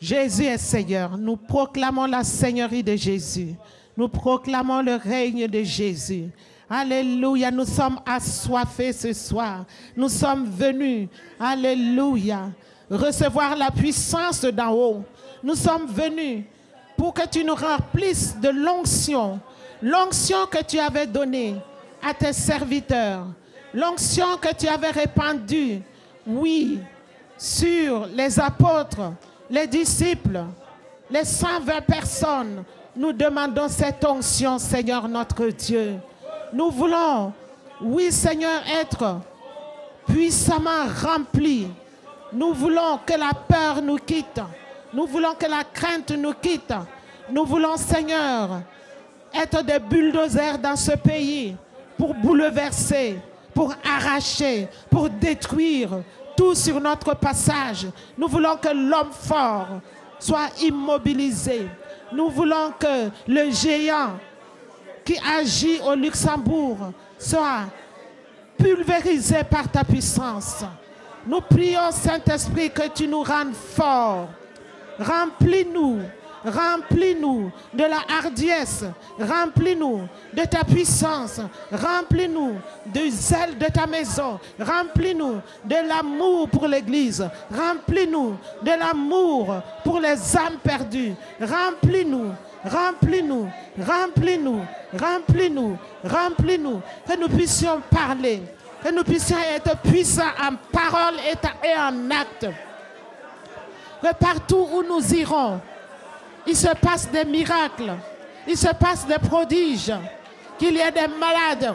Jésus 0.00 0.44
est 0.44 0.58
Seigneur. 0.58 1.18
Nous 1.18 1.36
proclamons 1.36 2.06
la 2.06 2.24
Seigneurie 2.24 2.82
de 2.82 2.96
Jésus. 2.96 3.54
Nous 3.96 4.08
proclamons 4.08 4.80
le 4.80 4.94
règne 4.94 5.46
de 5.46 5.62
Jésus. 5.62 6.30
Alléluia, 6.72 7.50
nous 7.50 7.64
sommes 7.64 7.98
assoiffés 8.06 8.92
ce 8.92 9.12
soir. 9.12 9.64
Nous 9.96 10.08
sommes 10.08 10.46
venus, 10.46 11.08
Alléluia, 11.40 12.50
recevoir 12.88 13.56
la 13.56 13.72
puissance 13.72 14.42
d'en 14.44 14.72
haut. 14.72 15.04
Nous 15.42 15.56
sommes 15.56 15.86
venus 15.86 16.44
pour 16.96 17.12
que 17.12 17.26
tu 17.26 17.42
nous 17.42 17.56
remplisses 17.56 18.36
de 18.40 18.50
l'onction, 18.50 19.40
l'onction 19.82 20.46
que 20.46 20.62
tu 20.62 20.78
avais 20.78 21.08
donnée 21.08 21.56
à 22.00 22.14
tes 22.14 22.32
serviteurs, 22.32 23.26
l'onction 23.74 24.36
que 24.40 24.54
tu 24.54 24.68
avais 24.68 24.90
répandue, 24.90 25.80
oui, 26.24 26.78
sur 27.36 28.06
les 28.06 28.38
apôtres, 28.38 29.12
les 29.50 29.66
disciples, 29.66 30.44
les 31.10 31.24
120 31.24 31.80
personnes 31.80 32.64
nous 32.96 33.12
demandons 33.12 33.68
cette 33.68 34.04
onction, 34.04 34.58
Seigneur 34.58 35.08
notre 35.08 35.46
Dieu. 35.46 35.94
Nous 36.52 36.70
voulons, 36.70 37.32
oui 37.80 38.10
Seigneur, 38.10 38.62
être 38.80 39.20
puissamment 40.06 40.86
remplis. 41.02 41.68
Nous 42.32 42.52
voulons 42.54 42.98
que 43.06 43.14
la 43.14 43.32
peur 43.32 43.82
nous 43.82 43.96
quitte. 43.98 44.40
Nous 44.92 45.06
voulons 45.06 45.34
que 45.34 45.46
la 45.46 45.64
crainte 45.64 46.10
nous 46.12 46.32
quitte. 46.32 46.74
Nous 47.30 47.44
voulons, 47.44 47.76
Seigneur, 47.76 48.62
être 49.32 49.62
des 49.62 49.78
bulldozers 49.78 50.58
dans 50.58 50.76
ce 50.76 50.92
pays 50.92 51.56
pour 51.96 52.14
bouleverser, 52.14 53.20
pour 53.54 53.72
arracher, 53.84 54.68
pour 54.90 55.08
détruire 55.08 55.90
tout 56.36 56.54
sur 56.54 56.80
notre 56.80 57.14
passage. 57.14 57.86
Nous 58.18 58.26
voulons 58.26 58.56
que 58.56 58.68
l'homme 58.68 59.12
fort 59.12 59.68
soit 60.18 60.48
immobilisé. 60.60 61.68
Nous 62.12 62.30
voulons 62.30 62.72
que 62.78 63.10
le 63.28 63.50
géant 63.50 64.18
qui 65.10 65.18
agit 65.18 65.80
au 65.84 65.94
Luxembourg 65.96 66.92
soit 67.18 67.64
pulvérisé 68.56 69.42
par 69.42 69.68
ta 69.68 69.82
puissance. 69.82 70.64
Nous 71.26 71.40
prions, 71.40 71.90
Saint-Esprit, 71.90 72.70
que 72.70 72.88
tu 72.94 73.08
nous 73.08 73.24
rendes 73.24 73.54
forts. 73.54 74.28
Remplis-nous 75.00 76.02
Remplis-nous 76.44 77.52
de 77.74 77.84
la 77.84 77.98
hardiesse. 78.18 78.84
Remplis-nous 79.18 80.08
de 80.32 80.42
ta 80.44 80.64
puissance. 80.64 81.38
Remplis-nous 81.70 82.54
du 82.86 83.10
zèle 83.10 83.58
de 83.58 83.66
ta 83.66 83.86
maison. 83.86 84.40
Remplis-nous 84.58 85.40
de 85.64 85.88
l'amour 85.88 86.48
pour 86.48 86.66
l'Église. 86.66 87.28
Remplis-nous 87.54 88.36
de 88.62 88.70
l'amour 88.70 89.54
pour 89.84 90.00
les 90.00 90.36
âmes 90.36 90.58
perdues. 90.62 91.12
Remplis-nous. 91.40 92.32
Remplis-nous, 92.64 93.48
remplis-nous, 93.78 94.60
remplis-nous, 94.98 95.78
remplis-nous, 96.04 96.82
que 97.08 97.18
nous 97.18 97.28
puissions 97.28 97.80
parler, 97.90 98.42
que 98.84 98.90
nous 98.92 99.02
puissions 99.02 99.38
être 99.38 99.78
puissants 99.78 100.22
en 100.38 100.56
parole 100.70 101.14
et 101.24 101.76
en 101.78 102.10
acte. 102.10 102.46
Que 104.02 104.14
partout 104.14 104.68
où 104.72 104.82
nous 104.82 105.14
irons, 105.14 105.60
il 106.46 106.56
se 106.56 106.68
passe 106.74 107.10
des 107.10 107.24
miracles, 107.24 107.94
il 108.46 108.56
se 108.56 108.68
passe 108.74 109.06
des 109.06 109.18
prodiges, 109.18 109.92
qu'il 110.58 110.74
y 110.74 110.80
ait 110.80 110.90
des 110.92 111.08
malades, 111.08 111.74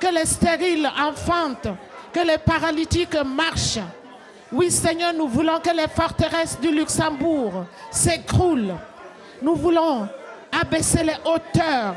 que 0.00 0.08
les 0.08 0.26
stériles 0.26 0.90
enfantent, 0.98 1.68
que 2.12 2.20
les 2.20 2.38
paralytiques 2.38 3.16
marchent. 3.24 3.78
Oui, 4.50 4.70
Seigneur, 4.70 5.12
nous 5.12 5.28
voulons 5.28 5.60
que 5.60 5.70
les 5.70 5.88
forteresses 5.88 6.58
du 6.58 6.72
Luxembourg 6.72 7.66
s'écroulent. 7.90 8.74
Nous 9.42 9.54
voulons 9.54 10.08
abaisser 10.60 11.04
les 11.04 11.16
hauteurs, 11.24 11.94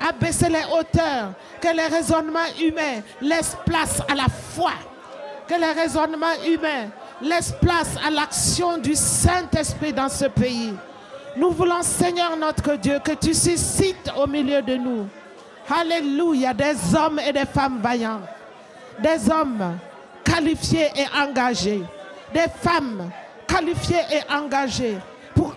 abaisser 0.00 0.48
les 0.48 0.64
hauteurs, 0.76 1.32
que 1.60 1.68
les 1.68 1.86
raisonnements 1.86 2.40
humains 2.60 3.02
laissent 3.20 3.56
place 3.64 4.00
à 4.10 4.14
la 4.14 4.26
foi, 4.28 4.72
que 5.46 5.54
les 5.54 5.72
raisonnements 5.80 6.42
humains 6.46 6.88
laissent 7.20 7.54
place 7.60 7.94
à 8.04 8.10
l'action 8.10 8.78
du 8.78 8.94
Saint-Esprit 8.94 9.92
dans 9.92 10.08
ce 10.08 10.24
pays. 10.26 10.74
Nous 11.36 11.50
voulons, 11.50 11.82
Seigneur 11.82 12.36
notre 12.36 12.74
Dieu, 12.74 12.98
que 13.02 13.12
tu 13.12 13.32
suscites 13.32 14.10
au 14.16 14.26
milieu 14.26 14.60
de 14.62 14.74
nous, 14.76 15.06
Alléluia, 15.70 16.52
des 16.52 16.74
hommes 16.94 17.20
et 17.20 17.32
des 17.32 17.46
femmes 17.46 17.80
vaillants, 17.80 18.20
des 18.98 19.30
hommes 19.30 19.78
qualifiés 20.24 20.90
et 20.96 21.06
engagés, 21.16 21.82
des 22.34 22.46
femmes 22.60 23.10
qualifiées 23.46 24.02
et 24.10 24.32
engagées 24.32 24.98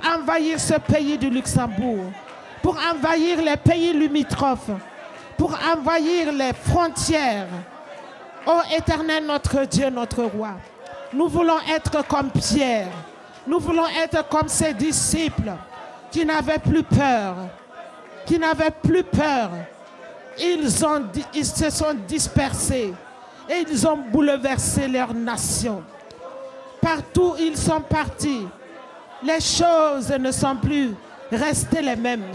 envahir 0.06 0.60
ce 0.60 0.76
pays 0.76 1.18
du 1.18 1.30
Luxembourg, 1.30 2.12
pour 2.62 2.78
envahir 2.78 3.42
les 3.42 3.58
pays 3.58 3.94
limitrophes, 3.94 4.72
pour 5.38 5.58
envahir 5.72 6.32
les 6.32 6.54
frontières. 6.54 7.48
Ô 8.48 8.60
éternel 8.76 9.26
notre 9.26 9.66
Dieu, 9.66 9.90
notre 9.90 10.24
roi, 10.24 10.52
nous 11.14 11.28
voulons 11.28 11.60
être 11.70 12.06
comme 12.08 12.30
Pierre, 12.30 12.92
nous 13.48 13.60
voulons 13.60 13.88
être 14.04 14.28
comme 14.30 14.48
ses 14.48 14.74
disciples 14.74 15.52
qui 16.12 16.26
n'avaient 16.26 16.60
plus 16.60 16.84
peur, 16.84 17.36
qui 18.26 18.38
n'avaient 18.38 18.72
plus 18.72 19.04
peur. 19.04 19.50
Ils, 20.40 20.68
ils 21.34 21.46
se 21.46 21.70
sont 21.70 21.94
dispersés 22.08 22.94
et 23.50 23.66
ils 23.70 23.88
ont 23.88 23.98
bouleversé 23.98 24.88
leur 24.88 25.14
nation. 25.14 25.84
Partout 26.82 27.36
ils 27.40 27.58
sont 27.58 27.82
partis, 27.82 28.46
les 29.26 29.42
choses 29.42 30.10
ne 30.12 30.32
sont 30.32 30.56
plus 30.56 30.92
restées 31.32 31.82
les 31.82 31.96
mêmes. 31.96 32.26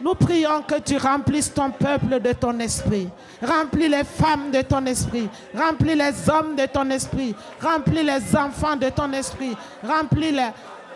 Nous 0.00 0.14
prions 0.14 0.62
que 0.62 0.78
tu 0.78 0.96
remplisses 0.96 1.52
ton 1.52 1.70
peuple 1.70 2.20
de 2.20 2.32
ton 2.32 2.58
esprit. 2.60 3.08
Remplis 3.42 3.88
les 3.88 4.04
femmes 4.04 4.50
de 4.52 4.62
ton 4.62 4.84
esprit. 4.86 5.28
Remplis 5.54 5.96
les 5.96 6.30
hommes 6.30 6.54
de 6.54 6.66
ton 6.66 6.88
esprit. 6.90 7.34
Remplis 7.60 8.04
les 8.04 8.36
enfants 8.36 8.76
de 8.76 8.88
ton 8.90 9.12
esprit. 9.12 9.56
Remplis 9.82 10.30
les, 10.30 10.50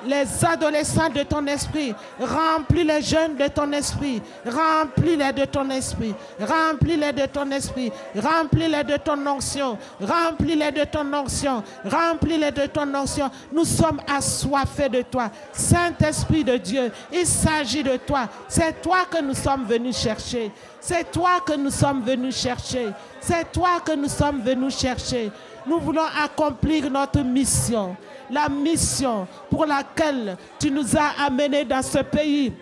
les 0.06 0.44
adolescents 0.44 1.08
de 1.08 1.22
ton 1.22 1.46
esprit. 1.46 1.94
Remplis 2.18 2.84
les 2.84 3.02
jeunes 3.02 3.36
de 3.36 3.48
ton 3.48 3.70
esprit. 3.72 4.20
Remplis-les 4.44 5.32
de 5.32 5.44
ton 5.44 5.68
esprit. 5.70 6.14
Remplis-les 6.40 7.12
de 7.12 7.26
ton 7.26 7.50
esprit. 7.50 7.92
Remplis-les 8.16 8.84
de 8.84 8.96
ton 8.96 9.26
onction. 9.26 9.78
Remplis-les 10.00 10.72
de 10.72 10.84
ton 10.84 11.12
onction. 11.12 11.62
Remplis-les 11.84 12.50
de 12.50 12.66
ton 12.66 12.94
onction. 12.94 13.30
Nous 13.52 13.64
sommes 13.64 14.00
assoiffés 14.06 14.88
de 14.88 15.02
toi. 15.02 15.30
Saint-Esprit 15.52 16.44
de 16.44 16.56
Dieu, 16.56 16.92
il 17.12 17.26
s'agit 17.26 17.82
de 17.82 17.96
toi. 17.96 18.28
C'est 18.48 18.80
toi 18.82 19.04
que 19.10 19.22
nous 19.22 19.34
sommes 19.34 19.64
venus 19.64 19.96
chercher. 19.96 20.50
C'est 20.80 21.10
toi 21.10 21.40
que 21.46 21.54
nous 21.54 21.70
sommes 21.70 22.02
venus 22.02 22.36
chercher. 22.36 22.88
C'est 23.20 23.52
toi 23.52 23.80
que 23.84 23.92
nous 23.92 24.08
sommes 24.08 24.40
venus 24.40 24.76
chercher. 24.76 25.30
Nous 25.66 25.78
voulons 25.78 26.06
accomplir 26.22 26.90
notre 26.90 27.20
mission 27.20 27.96
la 28.32 28.48
mission 28.48 29.28
pour 29.50 29.66
laquelle 29.66 30.36
tu 30.58 30.70
nous 30.70 30.96
as 30.96 31.24
amenés 31.26 31.64
dans 31.64 31.82
ce 31.82 31.98
pays. 31.98 32.52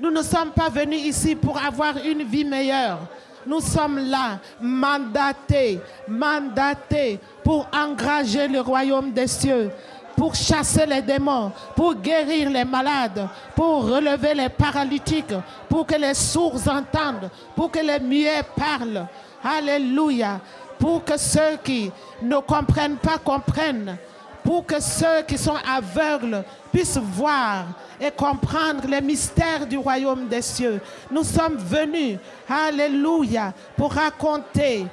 Nous 0.00 0.10
ne 0.10 0.22
sommes 0.22 0.50
pas 0.50 0.68
venus 0.68 1.00
ici 1.04 1.36
pour 1.36 1.56
avoir 1.58 1.96
une 1.98 2.24
vie 2.24 2.44
meilleure. 2.44 2.98
Nous 3.46 3.60
sommes 3.60 3.98
là, 3.98 4.38
mandatés, 4.60 5.80
mandatés 6.08 7.20
pour 7.44 7.68
engager 7.72 8.48
le 8.48 8.60
royaume 8.60 9.12
des 9.12 9.26
cieux, 9.26 9.70
pour 10.16 10.34
chasser 10.34 10.86
les 10.86 11.02
démons, 11.02 11.52
pour 11.74 11.94
guérir 11.94 12.50
les 12.50 12.64
malades, 12.64 13.28
pour 13.54 13.88
relever 13.88 14.34
les 14.34 14.48
paralytiques, 14.48 15.34
pour 15.68 15.86
que 15.86 15.96
les 15.96 16.14
sourds 16.14 16.68
entendent, 16.68 17.30
pour 17.54 17.70
que 17.70 17.80
les 17.80 18.00
muets 18.00 18.42
parlent. 18.56 19.06
Alléluia. 19.44 20.40
Pour 20.78 21.04
que 21.04 21.16
ceux 21.16 21.58
qui 21.62 21.92
ne 22.22 22.38
comprennent 22.38 22.96
pas 22.96 23.18
comprennent 23.18 23.96
pour 24.44 24.66
que 24.66 24.80
ceux 24.80 25.22
qui 25.26 25.38
sont 25.38 25.56
aveugles 25.68 26.44
puissent 26.72 26.98
voir 26.98 27.64
et 28.00 28.10
comprendre 28.10 28.86
les 28.88 29.00
mystères 29.00 29.66
du 29.66 29.78
royaume 29.78 30.26
des 30.26 30.42
cieux. 30.42 30.80
Nous 31.10 31.24
sommes 31.24 31.56
venus, 31.56 32.18
alléluia, 32.48 33.52
pour 33.76 33.92
raconter 33.92 34.86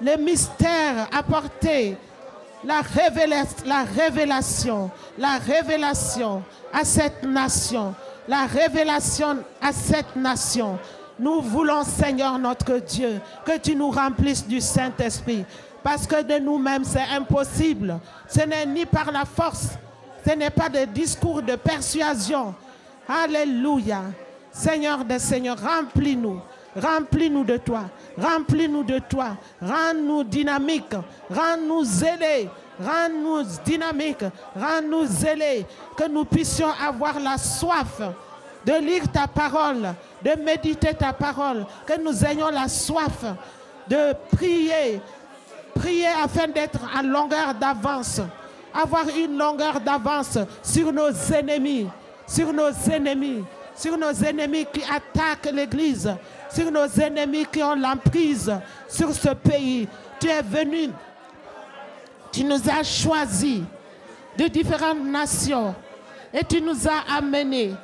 les 0.00 0.16
mystères, 0.16 1.08
apporter 1.12 1.96
la, 2.64 2.82
la 3.64 3.84
révélation, 3.84 4.90
la 5.18 5.38
révélation 5.38 6.42
à 6.72 6.84
cette 6.84 7.22
nation, 7.22 7.94
la 8.28 8.46
révélation 8.46 9.38
à 9.60 9.72
cette 9.72 10.16
nation. 10.16 10.78
Nous 11.18 11.40
voulons, 11.40 11.84
Seigneur 11.84 12.38
notre 12.38 12.78
Dieu, 12.78 13.20
que 13.44 13.58
tu 13.58 13.76
nous 13.76 13.90
remplisses 13.90 14.46
du 14.46 14.60
Saint-Esprit. 14.60 15.44
Parce 15.82 16.06
que 16.06 16.22
de 16.22 16.38
nous-mêmes, 16.38 16.84
c'est 16.84 17.08
impossible. 17.14 17.98
Ce 18.28 18.40
n'est 18.40 18.66
ni 18.66 18.86
par 18.86 19.10
la 19.10 19.24
force, 19.24 19.70
ce 20.26 20.32
n'est 20.34 20.50
pas 20.50 20.68
des 20.68 20.86
discours 20.86 21.42
de 21.42 21.56
persuasion. 21.56 22.54
Alléluia. 23.08 24.02
Seigneur 24.52 25.04
des 25.04 25.18
Seigneurs, 25.18 25.58
remplis-nous. 25.60 26.40
Remplis-nous 26.76 27.44
de 27.44 27.56
toi. 27.58 27.82
Remplis-nous 28.18 28.84
de 28.84 28.98
toi. 28.98 29.36
Rends-nous 29.60 30.24
dynamiques. 30.24 30.94
Rends-nous 31.30 31.84
zélés. 31.84 32.48
Rends-nous 32.80 33.42
dynamiques. 33.64 34.24
Rends-nous 34.56 35.04
zélés. 35.06 35.66
Que 35.96 36.08
nous 36.08 36.24
puissions 36.24 36.70
avoir 36.70 37.18
la 37.20 37.36
soif 37.36 38.00
de 38.64 38.72
lire 38.74 39.10
ta 39.10 39.26
parole, 39.26 39.94
de 40.22 40.40
méditer 40.42 40.94
ta 40.94 41.12
parole. 41.12 41.66
Que 41.86 42.00
nous 42.00 42.24
ayons 42.24 42.48
la 42.48 42.68
soif 42.68 43.24
de 43.88 44.14
prier, 44.34 45.00
Prier 45.74 46.08
afin 46.22 46.48
d'être 46.48 46.80
en 46.96 47.02
longueur 47.02 47.54
d'avance. 47.54 48.20
Avoir 48.74 49.08
une 49.08 49.36
longueur 49.36 49.80
d'avance 49.80 50.38
sur 50.62 50.92
nos 50.92 51.10
ennemis. 51.32 51.88
Sur 52.26 52.52
nos 52.52 52.72
ennemis. 52.90 53.44
Sur 53.74 53.96
nos 53.96 54.12
ennemis 54.12 54.66
qui 54.72 54.82
attaquent 54.82 55.52
l'Église. 55.52 56.14
Sur 56.54 56.70
nos 56.70 56.86
ennemis 56.86 57.46
qui 57.50 57.62
ont 57.62 57.74
l'emprise 57.74 58.52
sur 58.88 59.12
ce 59.12 59.30
pays. 59.30 59.88
Tu 60.20 60.28
es 60.28 60.42
venu. 60.42 60.90
Tu 62.30 62.44
nous 62.44 62.60
as 62.68 62.82
choisis 62.82 63.62
de 64.36 64.46
différentes 64.46 65.04
nations. 65.04 65.74
Et 66.32 66.44
tu 66.44 66.62
nous 66.62 66.88
as 66.88 67.16
amenés 67.16 67.74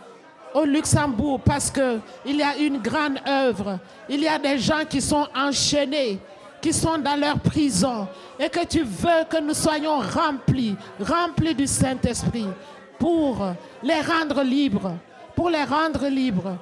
au 0.54 0.64
Luxembourg 0.64 1.40
parce 1.44 1.70
qu'il 1.70 2.36
y 2.36 2.42
a 2.42 2.56
une 2.56 2.78
grande 2.78 3.18
œuvre. 3.26 3.78
Il 4.08 4.20
y 4.20 4.28
a 4.28 4.38
des 4.38 4.58
gens 4.58 4.84
qui 4.88 5.00
sont 5.00 5.26
enchaînés 5.36 6.18
qui 6.60 6.72
sont 6.72 6.98
dans 6.98 7.18
leur 7.18 7.38
prison 7.38 8.08
et 8.38 8.48
que 8.48 8.64
tu 8.66 8.82
veux 8.82 9.24
que 9.28 9.40
nous 9.40 9.54
soyons 9.54 9.98
remplis, 9.98 10.76
remplis 11.00 11.54
du 11.54 11.66
Saint-Esprit 11.66 12.48
pour 12.98 13.38
les 13.82 14.00
rendre 14.00 14.42
libres, 14.42 14.94
pour 15.34 15.50
les 15.50 15.64
rendre 15.64 16.08
libres. 16.08 16.56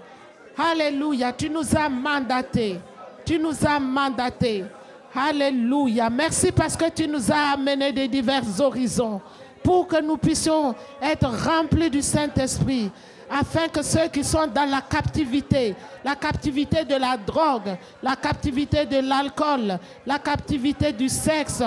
Alléluia, 0.57 1.33
tu 1.33 1.51
nous 1.51 1.77
as 1.77 1.89
mandatés, 1.89 2.79
tu 3.25 3.39
nous 3.39 3.55
as 3.67 3.79
mandatés. 3.79 4.65
Alléluia, 5.15 6.11
merci 6.11 6.53
parce 6.53 6.77
que 6.77 6.91
tu 6.91 7.09
nous 7.09 7.33
as 7.33 7.55
amenés 7.55 7.93
des 7.93 8.09
divers 8.09 8.43
horizons 8.61 9.21
pour 9.63 9.87
que 9.87 10.01
nous 10.01 10.17
puissions 10.17 10.75
être 11.03 11.27
remplis 11.27 11.91
du 11.91 12.03
Saint-Esprit 12.03 12.91
afin 13.31 13.69
que 13.69 13.83
ceux 13.83 14.09
qui 14.09 14.23
sont 14.23 14.47
dans 14.47 14.69
la 14.69 14.81
captivité, 14.81 15.75
la 16.05 16.15
captivité 16.15 16.85
de 16.85 16.95
la 16.95 17.17
drogue, 17.17 17.77
la 18.03 18.17
captivité 18.17 18.85
de 18.87 18.99
l'alcool, 19.07 19.79
la 20.07 20.19
captivité 20.19 20.93
du 20.93 21.09
sexe, 21.09 21.63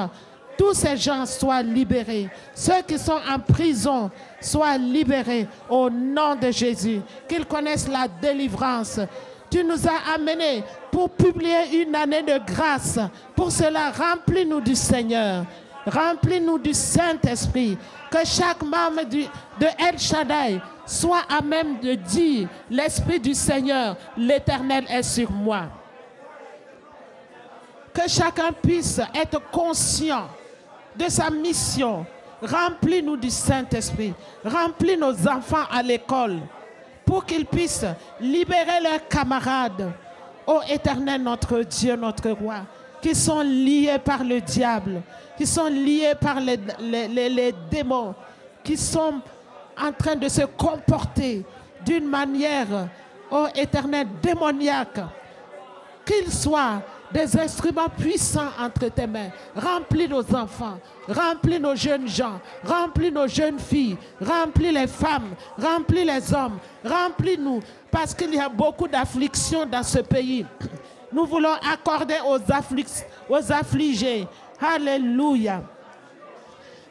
tous 0.58 0.74
ces 0.74 0.98
gens 0.98 1.26
soient 1.26 1.62
libérés. 1.62 2.30
Ceux 2.54 2.82
qui 2.86 3.00
sont 3.00 3.20
en 3.30 3.40
prison 3.40 4.12
soient 4.42 4.78
libérés 4.78 5.48
au 5.70 5.90
nom 5.90 6.36
de 6.36 6.52
Jésus. 6.52 7.00
Qu'ils 7.30 7.46
connaissent 7.46 7.88
la 7.88 8.08
délivrance. 8.22 9.00
Tu 9.50 9.64
nous 9.64 9.88
as 9.88 10.14
amenés 10.16 10.64
pour 10.92 11.10
publier 11.12 11.82
une 11.82 11.96
année 11.96 12.24
de 12.24 12.40
grâce. 12.46 13.00
Pour 13.36 13.52
cela, 13.52 13.92
remplis-nous 13.92 14.60
du 14.60 14.76
Seigneur. 14.76 15.46
Remplis-nous 15.86 16.60
du 16.60 16.74
Saint-Esprit. 16.74 17.78
Que 18.12 18.26
chaque 18.26 18.62
membre 18.64 19.04
de 19.06 19.66
El 19.78 20.00
Shaddai 20.00 20.62
soit 20.86 21.22
à 21.30 21.42
même 21.42 21.80
de 21.80 21.94
dire, 21.94 22.50
l'Esprit 22.70 23.20
du 23.20 23.34
Seigneur, 23.34 23.96
l'Éternel 24.18 24.86
est 24.90 25.04
sur 25.04 25.32
moi. 25.32 25.64
Que 27.94 28.08
chacun 28.08 28.52
puisse 28.52 29.00
être 29.14 29.40
conscient 29.52 30.28
de 30.96 31.08
sa 31.10 31.30
mission. 31.30 32.06
Remplis-nous 32.42 33.18
du 33.18 33.30
Saint-Esprit. 33.30 34.14
Remplis 34.44 34.98
nos 34.98 35.28
enfants 35.28 35.66
à 35.72 35.84
l'école 35.84 36.40
pour 37.06 37.26
qu'ils 37.26 37.46
puissent 37.46 37.86
libérer 38.20 38.80
leurs 38.82 39.08
camarades. 39.08 39.92
Ô 40.48 40.62
Éternel, 40.68 41.22
notre 41.22 41.60
Dieu, 41.62 41.96
notre 41.96 42.30
roi, 42.32 42.62
qui 43.02 43.16
sont 43.16 43.42
liés 43.42 43.98
par 44.04 44.24
le 44.24 44.42
diable, 44.42 45.02
qui 45.38 45.46
sont 45.46 45.68
liés 45.68 46.14
par 46.20 46.40
les, 46.40 47.54
démons, 47.72 48.14
qui 48.64 48.78
sont 48.78 49.22
en 49.78 49.92
train 49.94 50.16
de 50.16 50.28
se 50.28 50.42
comporter 50.42 51.46
d'une 51.86 52.08
manière, 52.08 52.90
oh 53.32 53.48
éternel, 53.56 54.08
démoniaque. 54.22 55.00
Qu'ils 56.06 56.32
soient 56.32 56.82
des 57.12 57.38
instruments 57.40 57.90
puissants 57.90 58.50
entre 58.60 58.90
tes 58.90 59.08
mains. 59.08 59.30
Remplis 59.56 60.08
nos 60.08 60.24
enfants, 60.36 60.80
remplis 61.08 61.60
nos 61.60 61.76
jeunes 61.76 62.08
gens, 62.08 62.40
remplis 62.64 63.12
nos 63.12 63.28
jeunes 63.28 63.60
filles, 63.60 63.98
remplis 64.22 64.72
les 64.72 64.88
femmes, 64.88 65.36
remplis 65.58 66.06
les 66.06 66.34
hommes, 66.34 66.60
remplis-nous, 66.86 67.62
parce 67.92 68.14
qu'il 68.14 68.34
y 68.34 68.40
a 68.40 68.50
beaucoup 68.50 68.88
d'afflictions 68.88 69.66
dans 69.66 69.84
ce 69.84 70.00
pays. 70.00 70.46
Nous 71.12 71.26
voulons 71.26 71.56
accorder 71.72 72.18
aux, 72.26 73.52
affligés. 73.52 74.28
Alléluia 74.62 75.62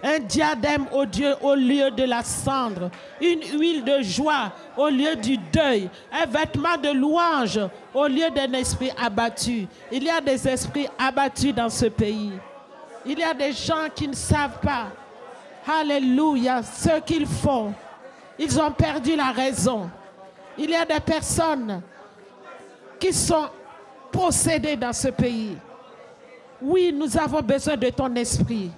un 0.02 0.18
diadème 0.20 0.86
au, 0.92 1.04
Dieu, 1.04 1.34
au 1.42 1.54
lieu 1.54 1.90
de 1.90 2.04
la 2.04 2.22
cendre, 2.22 2.90
une 3.20 3.42
huile 3.58 3.82
de 3.82 4.02
joie 4.02 4.52
au 4.76 4.88
lieu 4.88 5.16
du 5.16 5.36
deuil, 5.36 5.90
un 6.12 6.26
vêtement 6.26 6.76
de 6.76 6.90
louange 6.90 7.60
au 7.92 8.06
lieu 8.06 8.30
d'un 8.30 8.52
esprit 8.52 8.92
abattu. 8.96 9.66
Il 9.90 10.04
y 10.04 10.10
a 10.10 10.20
des 10.20 10.46
esprits 10.46 10.88
abattus 10.98 11.54
dans 11.54 11.68
ce 11.68 11.86
pays. 11.86 12.32
Il 13.04 13.18
y 13.18 13.24
a 13.24 13.34
des 13.34 13.52
gens 13.52 13.88
qui 13.94 14.06
ne 14.06 14.14
savent 14.14 14.60
pas, 14.60 14.86
alléluia, 15.66 16.62
ce 16.62 17.00
qu'ils 17.00 17.26
font. 17.26 17.72
Ils 18.38 18.60
ont 18.60 18.70
perdu 18.70 19.16
la 19.16 19.32
raison. 19.32 19.90
Il 20.56 20.70
y 20.70 20.76
a 20.76 20.84
des 20.84 21.00
personnes 21.00 21.82
qui 23.00 23.12
sont 23.12 23.48
possédées 24.10 24.76
dans 24.76 24.92
ce 24.92 25.08
pays. 25.08 25.56
Oui, 26.60 26.92
nous 26.94 27.16
avons 27.16 27.40
besoin 27.40 27.76
de 27.76 27.90
ton 27.90 28.14
esprit 28.16 28.70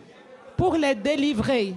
pour 0.57 0.75
les 0.75 0.95
délivrer, 0.95 1.75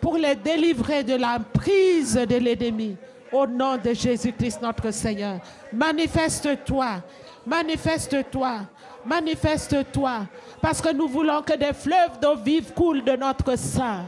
pour 0.00 0.16
les 0.16 0.34
délivrer 0.34 1.02
de 1.02 1.14
la 1.14 1.38
prise 1.38 2.14
de 2.14 2.36
l'ennemi. 2.36 2.96
Au 3.30 3.46
nom 3.46 3.76
de 3.76 3.92
Jésus-Christ 3.92 4.62
notre 4.62 4.90
Seigneur, 4.90 5.38
manifeste-toi, 5.70 7.02
manifeste-toi, 7.46 8.60
manifeste-toi, 9.04 10.26
parce 10.62 10.80
que 10.80 10.94
nous 10.94 11.08
voulons 11.08 11.42
que 11.42 11.56
des 11.56 11.74
fleuves 11.74 12.18
d'eau 12.20 12.36
vive 12.36 12.72
coulent 12.72 13.04
de 13.04 13.16
notre 13.16 13.56
sang, 13.58 14.06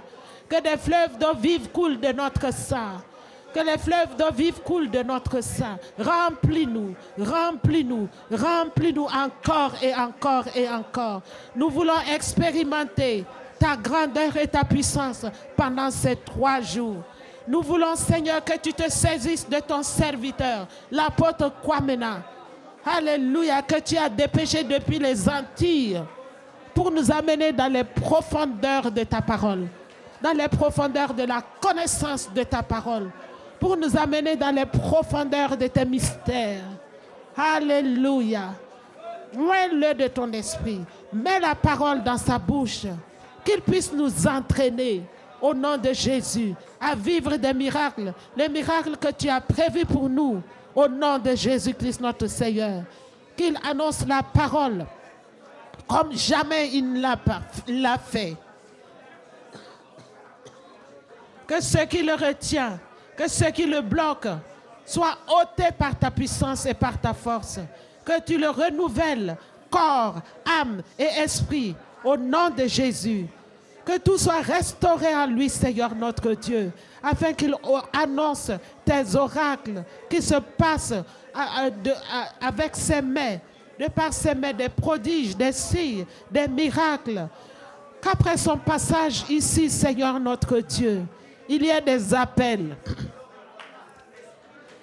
que 0.49 0.63
des 0.63 0.79
fleuves 0.79 1.19
d'eau 1.19 1.35
vive 1.39 1.69
coulent 1.69 2.01
de 2.01 2.13
notre 2.13 2.51
sang. 2.53 3.03
Que 3.53 3.61
les 3.61 3.79
fleuves 3.79 4.17
d'eau 4.17 4.31
vive 4.33 4.61
coulent 4.61 4.91
de 4.91 5.03
notre 5.03 5.43
sang. 5.43 5.77
Remplis-nous, 5.99 6.95
remplis-nous, 7.19 8.09
remplis-nous 8.31 9.07
encore 9.07 9.73
et 9.83 9.95
encore 9.95 10.45
et 10.55 10.69
encore. 10.69 11.23
Nous 11.57 11.69
voulons 11.69 12.01
expérimenter 12.15 13.25
ta 13.59 13.77
grandeur 13.77 14.37
et 14.37 14.47
ta 14.47 14.65
puissance 14.65 15.27
pendant 15.57 15.91
ces 15.91 16.17
trois 16.17 16.61
jours. 16.61 17.03
Nous 17.49 17.63
voulons, 17.63 17.97
Seigneur, 17.97 18.45
que 18.45 18.57
tu 18.59 18.73
te 18.73 18.89
saisisses 18.89 19.49
de 19.49 19.59
ton 19.59 19.83
serviteur, 19.83 20.69
l'apôtre 20.91 21.53
Kwamena. 21.63 22.23
Alléluia, 22.85 23.61
que 23.63 23.81
tu 23.81 23.97
as 23.97 24.09
dépêché 24.09 24.63
depuis 24.63 24.99
les 24.99 25.29
Antilles 25.29 26.01
pour 26.75 26.91
nous 26.91 27.11
amener 27.11 27.53
dans 27.53 27.71
les 27.71 27.85
profondeurs 27.85 28.91
de 28.91 29.03
ta 29.03 29.21
parole, 29.21 29.67
dans 30.23 30.33
les 30.33 30.49
profondeurs 30.49 31.13
de 31.13 31.25
la 31.25 31.43
connaissance 31.61 32.33
de 32.33 32.43
ta 32.43 32.63
parole, 32.63 33.11
pour 33.61 33.77
nous 33.77 33.97
amener 33.97 34.35
dans 34.35 34.55
les 34.55 34.67
profondeurs 34.67 35.57
de 35.57 35.67
tes 35.67 35.85
mystères. 35.85 36.65
Alléluia. 37.37 38.55
Mets-le 39.37 39.95
de 39.95 40.09
ton 40.09 40.33
esprit. 40.33 40.81
Mets 41.13 41.39
la 41.39 41.55
parole 41.55 42.03
dans 42.03 42.17
sa 42.17 42.39
bouche 42.39 42.87
qu'il 43.45 43.61
puisse 43.61 43.93
nous 43.93 44.27
entraîner 44.27 45.03
au 45.41 45.55
nom 45.55 45.77
de 45.77 45.93
Jésus 45.93 46.55
à 46.81 46.95
vivre 46.95 47.37
des 47.37 47.55
miracles, 47.55 48.13
les 48.37 48.49
miracles 48.49 48.97
que 48.97 49.13
tu 49.13 49.29
as 49.29 49.41
prévus 49.41 49.87
pour 49.87 50.09
nous 50.09 50.43
au 50.75 50.89
nom 50.89 51.19
de 51.19 51.35
Jésus-Christ 51.35 52.01
notre 52.01 52.27
Seigneur. 52.27 52.83
Qu'il 53.37 53.57
annonce 53.65 54.07
la 54.07 54.23
parole 54.23 54.85
comme 55.89 56.13
jamais 56.13 56.71
il 56.73 56.93
ne 56.93 57.03
l'a 57.03 57.99
fait. 57.99 58.37
Que 61.47 61.61
ce 61.61 61.85
qui 61.87 62.03
le 62.03 62.15
retient, 62.15 62.79
que 63.21 63.29
ce 63.29 63.45
qui 63.51 63.67
le 63.67 63.83
bloque, 63.83 64.29
soit 64.87 65.19
ôté 65.29 65.65
par 65.79 65.95
ta 65.95 66.11
puissance 66.11 66.65
et 66.65 66.73
par 66.73 66.99
ta 66.99 67.13
force. 67.13 67.61
Que 68.03 68.19
tu 68.23 68.39
le 68.39 68.49
renouvelles, 68.49 69.37
corps, 69.69 70.23
âme 70.59 70.81
et 70.99 71.21
esprit, 71.23 71.77
au 72.03 72.17
nom 72.17 72.49
de 72.49 72.67
Jésus. 72.67 73.27
Que 73.85 73.99
tout 73.99 74.17
soit 74.17 74.41
restauré 74.41 75.15
en 75.15 75.27
lui, 75.27 75.51
Seigneur 75.51 75.95
notre 75.95 76.33
Dieu, 76.33 76.73
afin 77.03 77.35
qu'il 77.35 77.55
annonce 77.93 78.53
tes 78.87 79.15
oracles 79.15 79.85
qui 80.09 80.23
se 80.23 80.37
passent 80.37 80.95
avec 82.41 82.75
ses 82.75 83.03
mains, 83.03 83.37
de 83.79 83.87
par 83.89 84.15
ses 84.15 84.35
mains, 84.35 84.55
des 84.55 84.71
prodiges, 84.71 85.37
des 85.37 85.53
signes, 85.53 86.07
des 86.31 86.49
miracles. 86.49 87.29
Qu'après 88.01 88.39
son 88.39 88.57
passage 88.57 89.25
ici, 89.29 89.69
Seigneur 89.69 90.19
notre 90.19 90.61
Dieu, 90.61 91.03
il 91.51 91.65
y 91.65 91.69
ait 91.69 91.81
des 91.81 92.15
appels. 92.15 92.77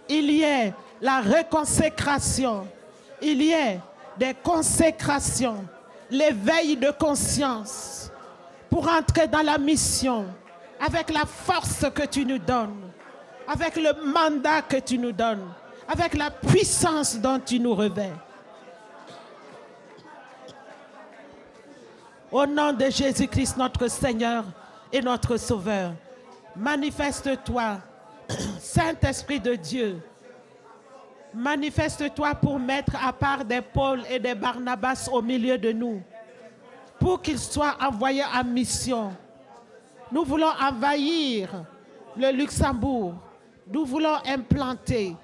Il 0.10 0.30
y 0.30 0.44
ait 0.44 0.74
la 1.02 1.22
réconsécration. 1.22 2.68
Il 3.22 3.42
y 3.42 3.54
ait 3.54 3.80
des 4.18 4.34
consécrations 4.44 5.66
l'éveil 6.12 6.76
de 6.76 6.92
conscience 6.92 8.12
pour 8.70 8.86
entrer 8.90 9.28
dans 9.28 9.42
la 9.42 9.58
mission 9.58 10.26
avec 10.80 11.10
la 11.10 11.26
force 11.26 11.86
que 11.96 12.06
tu 12.06 12.26
nous 12.26 12.38
donnes, 12.38 12.92
avec 13.48 13.78
le 13.78 14.12
mandat 14.12 14.62
que 14.62 14.78
tu 14.78 14.98
nous 14.98 15.14
donnes, 15.14 15.48
avec 15.88 16.16
la 16.16 16.30
puissance 16.30 17.18
dont 17.18 17.40
tu 17.40 17.62
nous 17.62 17.76
revêts. 17.76 18.14
Au 22.30 22.46
nom 22.46 22.74
de 22.74 22.90
Jésus-Christ, 22.90 23.56
notre 23.56 23.88
Seigneur 23.88 24.44
et 24.92 25.02
notre 25.02 25.38
Sauveur, 25.38 25.94
manifeste-toi, 26.58 27.78
Saint-Esprit 28.60 29.40
de 29.40 29.56
Dieu, 29.56 30.02
Manifeste-toi 31.34 32.36
pour 32.36 32.60
mettre 32.60 32.94
à 33.06 33.14
part 33.14 33.44
des 33.46 33.62
Paul 33.62 34.02
et 34.10 34.18
des 34.18 34.34
Barnabas 34.34 35.10
au 35.12 35.22
milieu 35.22 35.58
de 35.58 35.72
nous, 35.72 36.02
pour 37.00 37.22
qu'ils 37.22 37.38
soient 37.38 37.78
envoyés 37.80 38.24
en 38.24 38.44
mission. 38.44 39.14
Nous 40.12 40.24
voulons 40.24 40.52
envahir 40.60 41.66
le 42.16 42.32
Luxembourg. 42.32 43.14
Nous 43.72 43.86
voulons 43.86 44.16
implanter. 44.26 45.16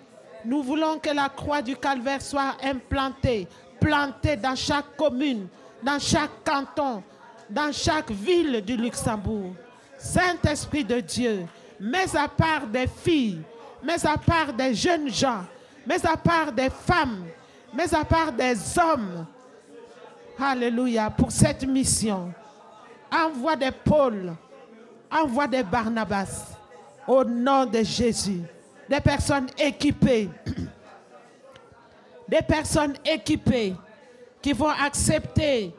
Nous 0.46 0.62
voulons 0.62 1.00
que 1.00 1.10
la 1.10 1.30
croix 1.30 1.62
du 1.62 1.76
calvaire 1.78 2.22
soit 2.22 2.58
implantée, 2.62 3.48
plantée 3.80 4.36
dans 4.36 4.56
chaque 4.56 4.96
commune, 4.98 5.48
dans 5.82 6.00
chaque 6.00 6.44
canton, 6.44 7.02
dans 7.50 7.72
chaque 7.72 8.12
ville 8.12 8.62
du 8.62 8.76
Luxembourg. 8.76 9.56
Saint-Esprit 10.04 10.84
de 10.84 11.00
Dieu, 11.00 11.46
mets 11.80 12.14
à 12.14 12.28
part 12.28 12.68
des 12.68 12.88
filles, 12.88 13.42
mets 13.82 14.06
à 14.06 14.18
part 14.18 14.52
des 14.52 14.76
jeunes 14.76 15.10
gens, 15.10 15.46
mais 15.88 16.06
à 16.06 16.18
part 16.18 16.52
des 16.52 16.70
femmes, 16.70 17.26
mais 17.74 17.92
à 17.94 18.04
part 18.04 18.34
des 18.34 18.54
hommes. 18.78 19.26
Alléluia, 20.38 21.10
pour 21.10 21.32
cette 21.32 21.66
mission. 21.66 22.34
Envoie 23.10 23.56
des 23.56 23.72
Paul, 23.72 24.36
envoie 25.10 25.48
des 25.48 25.64
Barnabas 25.64 26.58
au 27.08 27.24
nom 27.24 27.66
de 27.66 27.82
Jésus. 27.82 28.42
Des 28.90 29.00
personnes 29.00 29.48
équipées, 29.58 30.30
des 32.28 32.42
personnes 32.42 32.96
équipées 33.06 33.74
qui 34.42 34.52
vont 34.52 34.70
accepter 34.70 35.74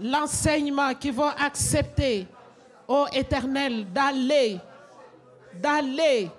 l'enseignement, 0.00 0.92
qui 0.94 1.12
vont 1.12 1.30
accepter, 1.38 2.26
ô 2.88 3.06
Éternel, 3.12 3.92
d'aller, 3.92 4.58
d'aller 5.60 6.30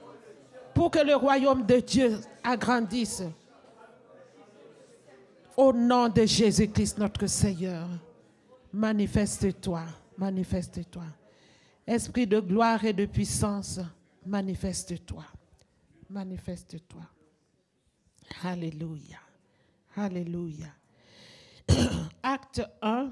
pour 0.73 0.89
que 0.89 0.99
le 0.99 1.15
royaume 1.15 1.65
de 1.65 1.79
Dieu 1.79 2.19
agrandisse. 2.43 3.23
Au 5.55 5.71
nom 5.71 6.09
de 6.09 6.25
Jésus-Christ, 6.25 6.97
notre 6.97 7.27
Seigneur, 7.27 7.87
manifeste-toi, 8.73 9.83
manifeste-toi. 10.17 11.03
Esprit 11.85 12.25
de 12.25 12.39
gloire 12.39 12.83
et 12.85 12.93
de 12.93 13.05
puissance, 13.05 13.79
manifeste-toi, 14.25 15.25
manifeste-toi. 16.09 17.01
Alléluia, 18.43 19.19
Alléluia. 19.95 20.73
Acte 22.23 22.61
1, 22.81 23.11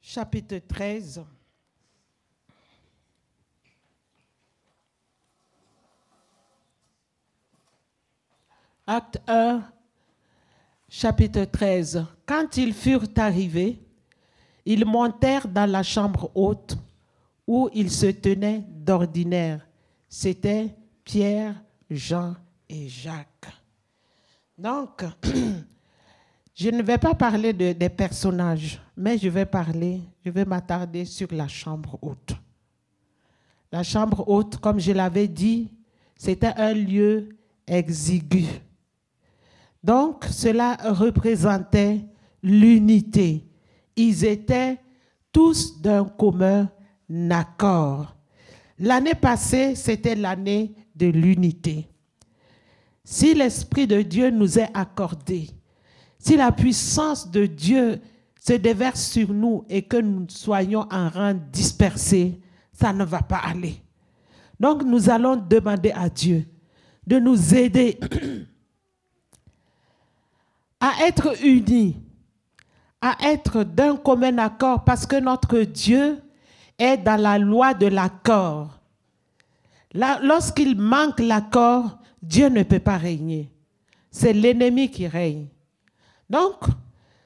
chapitre 0.00 0.58
13. 0.66 1.24
Acte 8.86 9.18
1, 9.26 9.62
chapitre 10.90 11.44
13. 11.46 12.04
Quand 12.26 12.54
ils 12.58 12.74
furent 12.74 13.08
arrivés, 13.16 13.80
ils 14.66 14.84
montèrent 14.84 15.48
dans 15.48 15.70
la 15.70 15.82
chambre 15.82 16.30
haute 16.34 16.76
où 17.46 17.70
ils 17.72 17.90
se 17.90 18.06
tenaient 18.06 18.62
d'ordinaire. 18.68 19.66
C'était 20.06 20.74
Pierre, 21.02 21.54
Jean 21.88 22.34
et 22.68 22.86
Jacques. 22.86 23.50
Donc, 24.58 25.02
je 26.54 26.68
ne 26.68 26.82
vais 26.82 26.98
pas 26.98 27.14
parler 27.14 27.54
de, 27.54 27.72
des 27.72 27.88
personnages, 27.88 28.82
mais 28.94 29.16
je 29.16 29.30
vais 29.30 29.46
parler, 29.46 30.02
je 30.22 30.30
vais 30.30 30.44
m'attarder 30.44 31.06
sur 31.06 31.28
la 31.32 31.48
chambre 31.48 31.98
haute. 32.02 32.34
La 33.72 33.82
chambre 33.82 34.28
haute, 34.28 34.58
comme 34.58 34.78
je 34.78 34.92
l'avais 34.92 35.26
dit, 35.26 35.70
c'était 36.18 36.52
un 36.58 36.74
lieu 36.74 37.30
exigu. 37.66 38.44
Donc, 39.84 40.24
cela 40.30 40.78
représentait 40.82 42.00
l'unité. 42.42 43.44
Ils 43.94 44.24
étaient 44.24 44.80
tous 45.30 45.78
d'un 45.78 46.06
commun 46.06 46.70
accord. 47.30 48.16
L'année 48.78 49.14
passée, 49.14 49.74
c'était 49.74 50.14
l'année 50.14 50.74
de 50.96 51.08
l'unité. 51.08 51.86
Si 53.04 53.34
l'Esprit 53.34 53.86
de 53.86 54.00
Dieu 54.00 54.30
nous 54.30 54.58
est 54.58 54.70
accordé, 54.72 55.50
si 56.18 56.38
la 56.38 56.50
puissance 56.50 57.30
de 57.30 57.44
Dieu 57.44 58.00
se 58.40 58.54
déverse 58.54 59.02
sur 59.10 59.30
nous 59.30 59.66
et 59.68 59.82
que 59.82 59.98
nous 59.98 60.24
soyons 60.30 60.86
en 60.90 61.10
rang 61.10 61.34
dispersé, 61.52 62.40
ça 62.72 62.94
ne 62.94 63.04
va 63.04 63.20
pas 63.20 63.42
aller. 63.44 63.82
Donc 64.58 64.82
nous 64.82 65.10
allons 65.10 65.36
demander 65.36 65.92
à 65.92 66.08
Dieu 66.08 66.46
de 67.06 67.18
nous 67.18 67.54
aider 67.54 67.98
à 70.84 71.06
être 71.06 71.42
unis, 71.42 71.96
à 73.00 73.16
être 73.22 73.64
d'un 73.64 73.96
commun 73.96 74.36
accord, 74.36 74.84
parce 74.84 75.06
que 75.06 75.18
notre 75.18 75.60
Dieu 75.60 76.20
est 76.78 76.98
dans 76.98 77.18
la 77.18 77.38
loi 77.38 77.72
de 77.72 77.86
l'accord. 77.86 78.78
Lorsqu'il 79.94 80.78
manque 80.78 81.20
l'accord, 81.20 81.96
Dieu 82.22 82.50
ne 82.50 82.62
peut 82.64 82.80
pas 82.80 82.98
régner. 82.98 83.50
C'est 84.10 84.34
l'ennemi 84.34 84.90
qui 84.90 85.06
règne. 85.06 85.46
Donc, 86.28 86.64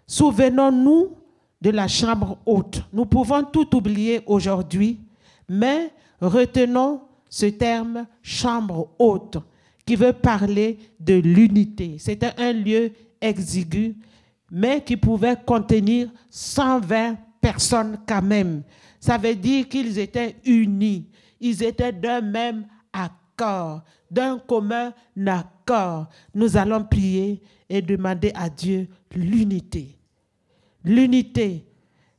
souvenons-nous 0.06 1.16
de 1.60 1.70
la 1.70 1.88
chambre 1.88 2.38
haute. 2.46 2.84
Nous 2.92 3.06
pouvons 3.06 3.42
tout 3.42 3.74
oublier 3.74 4.22
aujourd'hui, 4.26 5.00
mais 5.48 5.92
retenons 6.20 7.00
ce 7.28 7.46
terme 7.46 8.06
chambre 8.22 8.90
haute 9.00 9.38
qui 9.84 9.96
veut 9.96 10.12
parler 10.12 10.78
de 11.00 11.14
l'unité. 11.14 11.96
C'était 11.98 12.34
un 12.38 12.52
lieu 12.52 12.92
exigu, 13.20 13.96
mais 14.50 14.82
qui 14.82 14.96
pouvait 14.96 15.36
contenir 15.46 16.10
120 16.30 17.16
personnes 17.40 17.98
quand 18.06 18.22
même. 18.22 18.62
Ça 19.00 19.18
veut 19.18 19.34
dire 19.34 19.68
qu'ils 19.68 19.98
étaient 19.98 20.36
unis, 20.44 21.08
ils 21.40 21.62
étaient 21.62 21.92
d'un 21.92 22.20
même 22.20 22.66
accord, 22.92 23.82
d'un 24.10 24.38
commun 24.38 24.92
accord. 25.26 26.08
Nous 26.34 26.56
allons 26.56 26.84
prier 26.84 27.40
et 27.68 27.82
demander 27.82 28.32
à 28.34 28.48
Dieu 28.48 28.88
l'unité. 29.14 29.98
L'unité, 30.84 31.64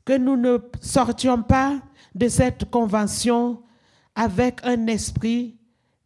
que 0.05 0.17
nous 0.17 0.35
ne 0.35 0.57
sortions 0.81 1.43
pas 1.43 1.79
de 2.15 2.27
cette 2.27 2.65
convention 2.69 3.61
avec 4.15 4.59
un 4.63 4.87
esprit 4.87 5.55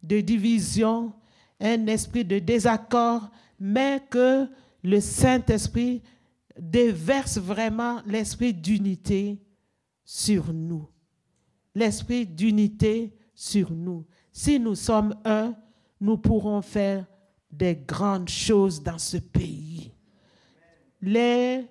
de 0.02 0.20
division, 0.20 1.12
un 1.60 1.86
esprit 1.86 2.24
de 2.24 2.38
désaccord, 2.38 3.30
mais 3.58 4.02
que 4.10 4.46
le 4.84 5.00
Saint-Esprit 5.00 6.02
déverse 6.60 7.38
vraiment 7.38 8.02
l'esprit 8.06 8.52
d'unité 8.52 9.40
sur 10.04 10.52
nous. 10.52 10.86
L'esprit 11.74 12.26
d'unité 12.26 13.16
sur 13.34 13.72
nous. 13.72 14.04
Si 14.30 14.60
nous 14.60 14.74
sommes 14.74 15.16
un, 15.24 15.56
nous 16.00 16.18
pourrons 16.18 16.60
faire 16.60 17.06
des 17.50 17.74
grandes 17.74 18.28
choses 18.28 18.82
dans 18.82 18.98
ce 18.98 19.16
pays. 19.16 19.90
Les 21.00 21.66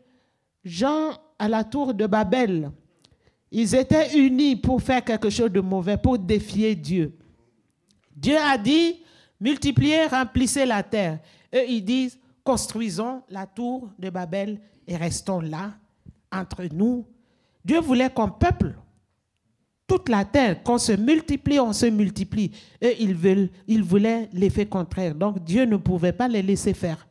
gens 0.66 1.12
à 1.38 1.48
la 1.48 1.64
tour 1.64 1.94
de 1.94 2.08
Babel, 2.08 2.72
ils 3.52 3.76
étaient 3.76 4.18
unis 4.18 4.56
pour 4.56 4.82
faire 4.82 5.06
quelque 5.06 5.30
chose 5.30 5.52
de 5.52 5.62
mauvais, 5.62 5.98
pour 5.98 6.18
défier 6.18 6.74
Dieu. 6.74 7.16
Dieu 8.16 8.38
a 8.38 8.58
dit, 8.58 9.02
multipliez, 9.40 10.08
remplissez 10.08 10.66
la 10.66 10.82
terre. 10.82 11.20
Eux, 11.54 11.70
ils 11.70 11.86
disent, 11.86 12.18
construisons 12.44 13.22
la 13.30 13.46
tour 13.46 13.90
de 13.98 14.10
Babel 14.10 14.60
et 14.88 14.98
restons 14.98 15.40
là, 15.40 15.74
entre 16.32 16.66
nous. 16.72 17.06
Dieu 17.64 17.80
voulait 17.80 18.10
qu'on 18.10 18.30
peuple 18.30 18.76
toute 19.88 20.10
la 20.10 20.26
terre, 20.26 20.64
qu'on 20.64 20.78
se 20.78 20.94
multiplie, 20.94 21.60
on 21.60 21.74
se 21.74 21.86
multiplie. 21.86 22.52
Veulent, 22.82 23.50
ils 23.68 23.84
voulaient 23.84 24.30
l'effet 24.34 24.66
contraire. 24.66 25.16
Donc 25.16 25.44
Dieu 25.44 25.66
ne 25.66 25.78
pouvait 25.78 26.12
pas 26.12 26.28
les 26.28 26.42
laisser 26.42 26.74
faire. 26.74 27.08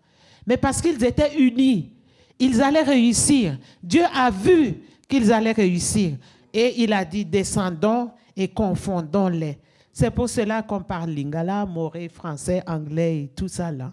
Mais 0.47 0.57
parce 0.57 0.81
qu'ils 0.83 1.03
étaient 1.05 1.39
unis, 1.39 1.93
ils 2.39 2.61
allaient 2.61 2.83
réussir. 2.83 3.59
Dieu 3.83 4.03
a 4.13 4.31
vu 4.31 4.83
qu'ils 5.09 5.33
allaient 5.33 5.53
réussir. 5.53 6.17
Et 6.53 6.83
il 6.83 6.93
a 6.93 7.05
dit, 7.05 7.25
descendons 7.25 8.11
et 8.37 8.49
confondons-les. 8.49 9.59
C'est 9.93 10.11
pour 10.11 10.29
cela 10.29 10.63
qu'on 10.63 10.81
parle 10.81 11.11
lingala, 11.11 11.65
moré, 11.65 12.09
français, 12.09 12.63
anglais 12.67 13.25
et 13.25 13.29
tout 13.29 13.49
ça 13.49 13.71
là 13.71 13.93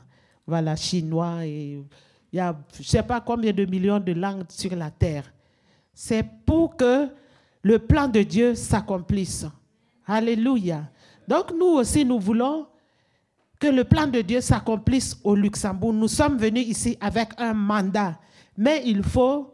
voilà, 0.50 0.76
chinois, 0.76 1.45
et 1.45 1.80
il 2.32 2.38
y 2.38 2.39
a 2.39 2.58
je 2.74 2.80
ne 2.80 2.84
sais 2.84 3.04
pas 3.04 3.22
combien 3.22 3.54
de 3.54 3.66
millions 3.66 4.00
de 4.00 4.12
langues 4.12 4.45
sur 4.50 4.76
la 4.76 4.91
terre. 4.91 5.32
C'est 5.93 6.26
pour 6.45 6.76
que 6.76 7.08
le 7.62 7.80
plan 7.80 8.08
de 8.08 8.22
Dieu 8.24 8.56
s'accomplisse. 8.56 9.45
Alléluia. 10.06 10.89
Donc 11.28 11.52
nous 11.58 11.78
aussi, 11.78 12.04
nous 12.04 12.20
voulons 12.20 12.68
que 13.60 13.68
le 13.68 13.84
plan 13.84 14.08
de 14.08 14.22
Dieu 14.22 14.41
s'accomplisse 14.41 15.18
au 15.24 15.36
Luxembourg. 15.36 15.93
Nous 15.93 16.08
sommes 16.08 16.38
venus 16.38 16.68
ici 16.68 16.97
avec 17.00 17.30
un 17.38 17.54
mandat, 17.54 18.18
mais 18.58 18.82
il 18.86 19.04
faut 19.04 19.54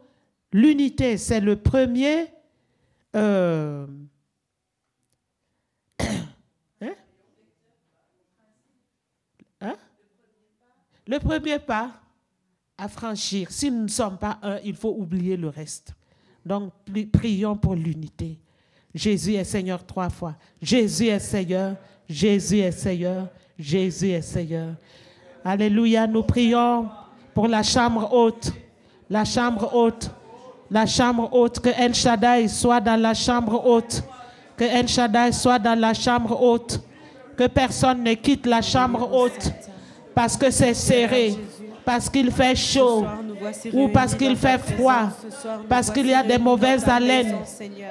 l'unité. 0.52 1.16
C'est 1.18 1.40
le 1.40 1.56
premier... 1.56 2.28
Euh, 3.14 3.86
Le 11.06 11.18
premier 11.20 11.58
pas 11.58 11.90
à 12.76 12.88
franchir, 12.88 13.50
si 13.50 13.70
nous 13.70 13.84
ne 13.84 13.88
sommes 13.88 14.18
pas 14.18 14.38
un, 14.42 14.58
il 14.64 14.74
faut 14.74 14.94
oublier 14.98 15.36
le 15.36 15.48
reste. 15.48 15.94
Donc, 16.44 16.72
prions 17.12 17.56
pour 17.56 17.74
l'unité. 17.74 18.38
Jésus 18.94 19.34
est 19.34 19.44
Seigneur 19.44 19.84
trois 19.84 20.10
fois. 20.10 20.34
Jésus 20.60 21.06
est 21.06 21.18
Seigneur, 21.18 21.76
Jésus 22.08 22.58
est 22.58 22.72
Seigneur, 22.72 23.28
Jésus 23.58 24.10
est 24.10 24.22
Seigneur. 24.22 24.74
Alléluia, 25.44 26.06
nous 26.06 26.22
prions 26.22 26.88
pour 27.34 27.46
la 27.46 27.62
chambre 27.62 28.12
haute, 28.12 28.52
la 29.08 29.24
chambre 29.24 29.74
haute, 29.74 30.10
la 30.70 30.86
chambre 30.86 31.28
haute, 31.32 31.60
que 31.60 31.68
El 31.68 31.94
Shaddai 31.94 32.48
soit 32.48 32.80
dans 32.80 33.00
la 33.00 33.14
chambre 33.14 33.64
haute, 33.64 34.02
que 34.56 34.64
El 34.64 34.88
Shaddai 34.88 35.32
soit 35.32 35.58
dans 35.58 35.78
la 35.78 35.94
chambre 35.94 36.40
haute, 36.40 36.80
que 37.36 37.46
personne 37.46 38.02
ne 38.02 38.14
quitte 38.14 38.46
la 38.46 38.62
chambre 38.62 39.12
haute 39.12 39.52
parce 40.16 40.34
que 40.34 40.50
c'est 40.50 40.72
serré, 40.72 41.34
parce 41.84 42.08
qu'il 42.08 42.32
fait 42.32 42.56
chaud, 42.56 43.04
ou 43.74 43.88
parce 43.88 44.14
qu'il 44.14 44.34
fait 44.34 44.56
froid, 44.56 45.10
parce 45.68 45.90
qu'il 45.90 46.06
y 46.06 46.14
a 46.14 46.22
des 46.22 46.38
mauvaises 46.38 46.88
haleines, 46.88 47.36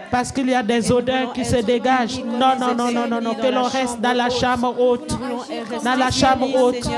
parce 0.09 0.31
qu'il 0.31 0.49
y 0.49 0.55
a 0.55 0.63
des 0.63 0.91
odeurs 0.91 1.31
qui 1.33 1.45
se 1.45 1.57
dégagent. 1.57 2.23
Non, 2.25 2.55
non, 2.59 2.73
non, 2.73 2.91
non, 2.91 3.07
non, 3.07 3.21
non, 3.21 3.35
que 3.35 3.45
l'on 3.45 3.65
reste 3.65 4.01
dans 4.01 4.17
la 4.17 4.31
chambre 4.31 4.75
haute, 4.79 5.15
dans 5.83 5.95
la 5.95 6.09
chambre 6.09 6.47
haute, 6.55 6.89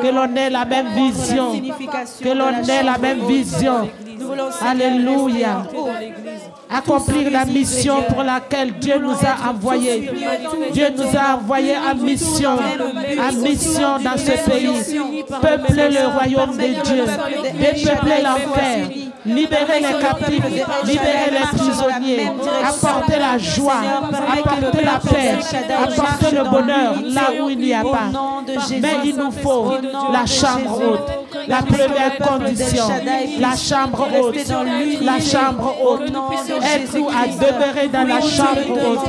que 0.00 0.06
l'on 0.06 0.36
ait 0.36 0.50
la 0.50 0.64
même 0.64 0.86
vision, 0.94 1.52
que 2.22 2.28
l'on 2.28 2.62
ait 2.62 2.84
la 2.84 2.96
même 2.96 3.26
vision. 3.26 3.88
Alléluia 4.60 5.66
accomplir 6.70 7.30
la 7.30 7.44
mission 7.44 8.02
pour 8.08 8.22
laquelle 8.22 8.72
Dieu 8.78 8.98
nous 8.98 9.12
a 9.12 9.50
envoyés. 9.50 10.10
Dieu 10.72 10.86
nous 10.96 11.18
a 11.18 11.36
envoyés 11.36 11.76
en 11.76 11.94
mission, 11.94 12.50
en 12.56 13.32
mission 13.42 13.98
dans 14.02 14.16
ce 14.16 14.50
pays. 14.50 14.98
Peupler 15.40 15.88
le 15.90 16.08
royaume 16.08 16.56
de 16.56 16.82
Dieu, 16.82 17.04
dépeupler 17.58 18.22
l'enfer, 18.22 18.88
libérer 19.24 19.80
les 19.80 20.00
captifs, 20.00 20.44
libérer 20.84 21.30
les 21.32 21.58
prisonniers, 21.58 22.30
apporter 22.64 23.18
la 23.18 23.38
joie, 23.38 23.80
apporter 24.32 24.84
la 24.84 24.98
paix, 24.98 25.38
apporter 25.82 26.34
le 26.36 26.44
bonheur 26.50 26.94
là 27.04 27.42
où 27.42 27.50
il 27.50 27.58
n'y 27.58 27.74
a 27.74 27.82
pas. 27.82 28.10
Mais 28.80 28.94
il 29.04 29.16
nous 29.16 29.30
faut 29.30 29.72
la 30.12 30.26
chambre 30.26 30.80
haute. 30.82 31.25
La 31.48 31.58
première 31.62 32.18
condition, 32.18 32.84
la 33.38 33.56
chambre 33.56 34.08
haute. 34.20 34.36
La 35.02 35.20
chambre 35.20 35.74
Au 35.82 35.94
haute. 35.94 36.02
Aide-nous 36.02 37.08
à 37.08 37.26
demeurer 37.26 37.88
dans 37.88 38.04
la 38.06 38.20
chambre 38.20 38.66
haute. 38.70 39.08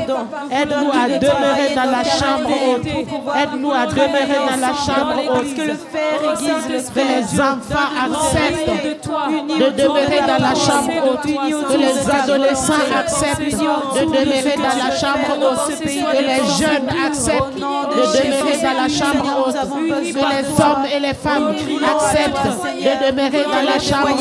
Aide-nous 0.52 0.92
à 0.92 1.08
demeurer 1.20 1.76
dans 1.76 1.92
la 1.92 2.04
chambre 2.04 2.50
haute. 2.68 2.88
Aide-nous 2.88 3.72
à 3.72 3.86
demeurer 3.88 4.40
dans 4.50 4.60
la 4.60 4.74
chambre 4.74 5.16
Parce 5.28 5.54
que 5.54 5.62
haute. 5.62 5.68
le 5.68 5.74
fer 5.76 6.18
aiguise 6.34 6.68
le 6.70 6.78
Que 6.98 7.08
les 7.08 7.40
enfants 7.40 7.90
acceptent 8.06 8.70
de 9.60 9.82
demeurer 9.82 10.22
dans 10.28 10.42
la 10.42 10.56
chambre 10.56 10.92
haute. 11.06 11.22
Que 11.24 11.78
les 11.78 12.10
adolescents 12.10 12.74
acceptent 12.98 13.40
de 13.42 14.00
demeurer 14.06 14.56
dans 14.58 14.78
la 14.86 14.96
chambre 14.96 15.32
haute. 15.42 15.76
ce 15.78 15.84
pays. 15.84 16.04
Que 16.04 16.18
les 16.18 16.44
jeunes 16.58 16.90
acceptent 17.06 17.56
de 17.56 17.62
demeurer 17.62 18.58
dans 18.64 18.82
la 18.82 18.90
chambre 18.90 19.26
haute. 19.48 19.56
Que 19.58 20.18
les 20.18 20.64
hommes 20.64 20.86
et 20.96 21.00
les 21.00 21.14
femmes 21.14 21.54
acceptent 21.84 22.07
Seigneur. 22.12 22.58
de 22.78 23.12
demeurer 23.12 23.44
dans 23.44 23.66
la 23.72 23.80
chambre 23.80 24.18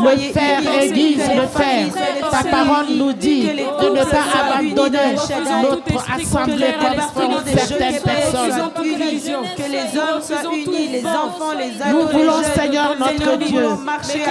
Le 0.00 0.16
fer 0.32 0.60
aiguise 0.82 1.22
le 1.34 1.46
fer. 1.46 1.86
Ta 2.30 2.48
parole 2.48 2.86
nous 2.96 3.12
dit 3.12 3.42
de 3.44 3.88
ne 3.88 4.04
pas 4.04 4.24
abandonner 4.40 5.14
notre 5.62 6.12
assemblée 6.14 6.74
comme 7.14 7.44
certaines 7.46 8.00
personnes. 8.00 8.70
que 9.56 9.70
les 9.70 9.98
hommes 9.98 10.22
soient 10.22 10.52
unis, 10.52 10.88
les 10.92 11.06
enfants, 11.06 11.54
les 11.58 11.92
Nous 11.92 12.06
voulons. 12.08 12.42
Seigneur 12.54 12.94
notre 12.98 13.38
Dieu, 13.38 13.66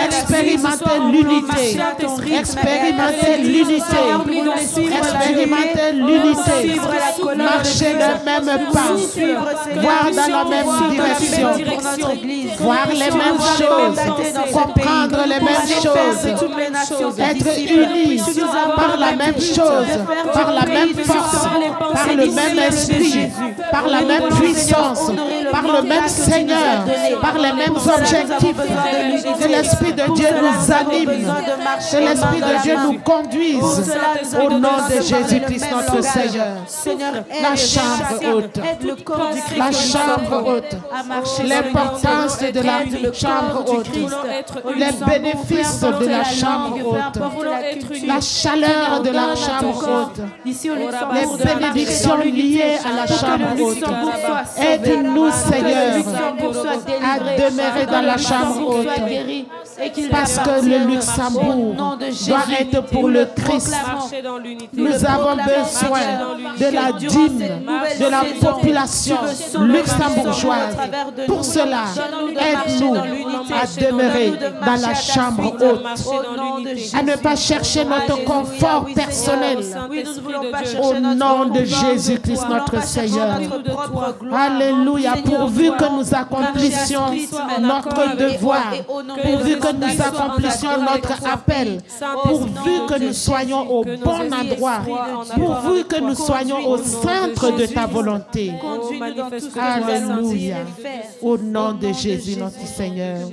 expérimenter 0.05 0.99
l'unité, 1.11 1.79
expérimenter 2.37 3.37
l'unité, 3.39 3.97
expérimenter 4.97 5.91
l'unité, 5.93 6.51
suivre 6.61 6.93
la 6.93 7.23
colonne 7.23 7.37
marcher 7.43 7.93
de 7.93 7.99
d'un 7.99 8.41
même 8.41 8.65
pas, 8.71 8.93
voir 9.81 10.11
dans 10.11 10.31
la 10.37 10.45
même 10.45 10.63
voir 10.65 10.89
direction, 10.89 11.49
même 11.57 12.82
les 12.89 13.11
mêmes 13.11 13.39
choses, 13.57 13.99
comprendre 14.51 15.23
les 15.27 15.39
mêmes 15.39 15.67
choses, 15.81 17.17
être 17.19 17.59
unis 17.59 18.21
par 18.75 18.97
la 18.97 19.11
même 19.13 19.39
chose, 19.39 19.99
par 20.33 20.51
la 20.51 20.65
même 20.65 20.93
force, 20.95 21.47
par 21.93 22.07
le 22.15 22.31
même 22.31 22.59
esprit, 22.59 23.29
par 23.71 23.87
la 23.87 24.01
même 24.01 24.29
puissance, 24.29 25.11
par 25.51 25.63
le 25.63 25.81
même 25.87 26.07
Seigneur, 26.07 26.85
par 27.21 27.37
les 27.37 27.53
mêmes 27.53 27.75
objectifs. 27.75 28.57
Que 29.39 29.47
l'Esprit 29.47 29.93
de 29.93 30.13
Dieu 30.15 30.27
nous 30.41 30.73
anime, 30.73 31.33
que 31.91 31.97
l'Esprit 31.97 32.41
de 32.41 32.61
Dieu 32.63 32.75
nous 32.85 32.99
conduise 32.99 33.93
au 34.41 34.49
nom 34.49 34.77
de 34.89 35.01
Jésus-Christ 35.01 35.65
notre. 35.71 36.03
Seigneur. 36.03 36.57
Seigneur, 36.67 37.13
La 37.41 37.55
chambre 37.55 38.35
haute. 38.35 38.59
La 39.57 39.71
chambre 39.71 40.43
haute. 40.47 40.75
L'importance 41.45 42.39
de 42.39 42.61
la 42.61 42.72
Aide 42.81 43.01
le 43.03 43.11
chambre 43.13 43.63
corps 43.65 43.75
haute. 43.77 43.83
du 43.85 43.91
Christ. 43.91 44.15
Au 44.63 44.71
Les 44.73 44.91
bénéfices 45.05 45.81
de 45.81 46.05
la 46.07 46.23
chambre 46.23 46.77
haute. 46.85 48.05
la 48.07 48.21
chaleur 48.21 49.01
de 49.03 49.09
la 49.09 49.35
chambre 49.35 49.89
haute. 49.89 50.21
Les 50.45 51.45
bénédictions 51.45 52.17
liées 52.17 52.77
à 52.85 52.95
la 52.95 53.07
chambre 53.07 53.61
haute. 53.61 53.83
Aide-nous, 54.57 55.31
Seigneur, 55.31 55.95
à 57.03 57.19
demeurer 57.19 57.85
dans 57.89 58.01
la 58.01 58.17
chambre 58.17 58.67
haute. 58.67 58.87
Parce 60.11 60.37
que 60.39 60.65
le 60.65 60.93
Luxembourg 60.93 61.75
doit 62.27 62.45
être 62.59 62.81
pour 62.85 63.07
le 63.09 63.25
Christ. 63.35 63.75
Nous 64.73 65.05
avons 65.05 65.35
besoin 65.35 65.99
de 66.59 66.65
la 66.73 66.91
dîme 66.97 67.39
de 67.99 68.05
la 68.09 68.23
population 68.39 69.17
luxembourgeoise. 69.59 70.75
Pour 71.27 71.43
cela, 71.43 71.83
Donne-nous 71.95 72.62
l'unité. 72.67 73.53
à 73.53 73.81
demeurer 73.81 74.31
dans 74.65 74.81
la 74.81 74.93
chambre 74.95 75.53
haute, 75.61 76.93
à 76.93 77.03
ne 77.03 77.15
pas 77.15 77.35
chercher 77.35 77.85
notre 77.85 78.23
confort 78.23 78.85
personnel. 78.95 79.63
Seigneur. 79.63 79.89
Nous 79.89 80.83
Au 80.83 80.99
nom 80.99 81.45
de 81.45 81.63
Jésus-Christ. 81.63 82.43
Nous 82.47 82.53
notre 82.55 82.83
Seigneur. 82.83 83.37
Alléluia, 84.33 85.13
Seigneur, 85.13 85.39
pourvu 85.39 85.71
que 85.71 85.97
nous 85.97 86.15
accomplissions 86.15 87.01
notre 87.61 88.15
devoir, 88.17 88.73
pourvu 88.87 89.59
que 89.59 89.71
nous 89.73 89.87
nous 89.87 90.01
accomplissions 90.01 90.69
notre 90.81 91.27
appel, 91.31 91.81
pourvu 92.23 92.71
que 92.87 92.99
nous 92.99 93.13
soyons 93.13 93.69
au 93.69 93.83
bon 93.83 94.33
endroit, 94.33 94.79
pourvu 95.35 95.83
que 95.85 95.99
nous 95.99 96.15
soyons 96.15 96.67
au 96.67 96.77
centre 96.77 97.51
de 97.57 97.65
ta 97.65 97.85
volonté. 97.85 98.53
Conduis-nous 98.61 99.13
dans 99.15 99.29
tout 99.29 99.39
ce 99.39 99.47
que 99.47 99.59
nous 99.59 99.89
allons 99.89 100.23
Alléluia. 100.23 100.57
Au 101.21 101.37
nom 101.37 101.73
de 101.73 101.83
de 101.83 101.93
Jésus, 101.93 102.37
notre 102.37 102.52
Seigneur. 102.65 103.29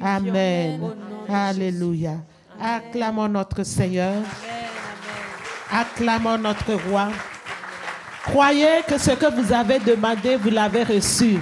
Amen. 0.00 0.80
Alléluia. 1.28 2.18
Acclamons 2.60 3.28
notre 3.28 3.62
Seigneur. 3.64 4.22
Acclamons 5.70 6.38
notre 6.38 6.74
roi. 6.88 7.08
Croyez 8.24 8.82
que 8.86 8.98
ce 8.98 9.12
que 9.12 9.32
vous 9.34 9.52
avez 9.52 9.78
demandé, 9.78 10.36
vous 10.36 10.50
l'avez 10.50 10.82
reçu. 10.82 11.38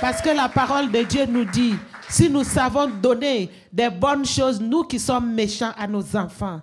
Parce 0.00 0.20
que 0.22 0.30
la 0.30 0.48
parole 0.48 0.90
de 0.90 1.02
Dieu 1.02 1.26
nous 1.26 1.44
dit, 1.44 1.74
si 2.08 2.28
nous 2.28 2.44
savons 2.44 2.88
donner 2.88 3.50
des 3.72 3.88
bonnes 3.88 4.24
choses, 4.26 4.60
nous 4.60 4.82
qui 4.84 4.98
sommes 4.98 5.32
méchants 5.32 5.72
à 5.78 5.86
nos 5.86 6.16
enfants, 6.16 6.60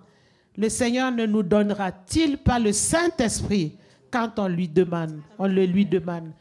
le 0.58 0.70
Seigneur 0.70 1.12
ne 1.12 1.26
nous 1.26 1.44
donnera-t-il 1.44 2.38
pas 2.38 2.60
le 2.60 2.72
Saint-Esprit 2.72 3.78
quand 4.12 4.38
on 4.38 4.48
lui 4.48 4.68
demande, 4.68 5.22
on 5.38 5.48
le 5.48 5.66
lui 5.66 5.86
demande? 5.86 6.32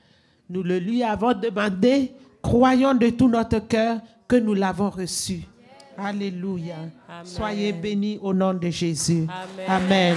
Nous 0.50 0.62
le 0.62 0.78
lui 0.78 1.02
avons 1.02 1.34
demandé, 1.34 2.12
croyons 2.48 2.94
de 2.94 3.10
tout 3.10 3.28
notre 3.28 3.58
cœur 3.58 3.98
que 4.26 4.36
nous 4.36 4.54
l'avons 4.54 4.88
reçu. 4.88 5.42
Alléluia. 5.98 6.76
Soyez 7.24 7.72
bénis 7.72 8.18
au 8.22 8.32
nom 8.32 8.54
de 8.54 8.70
Jésus. 8.70 9.26
Amen. 9.66 10.14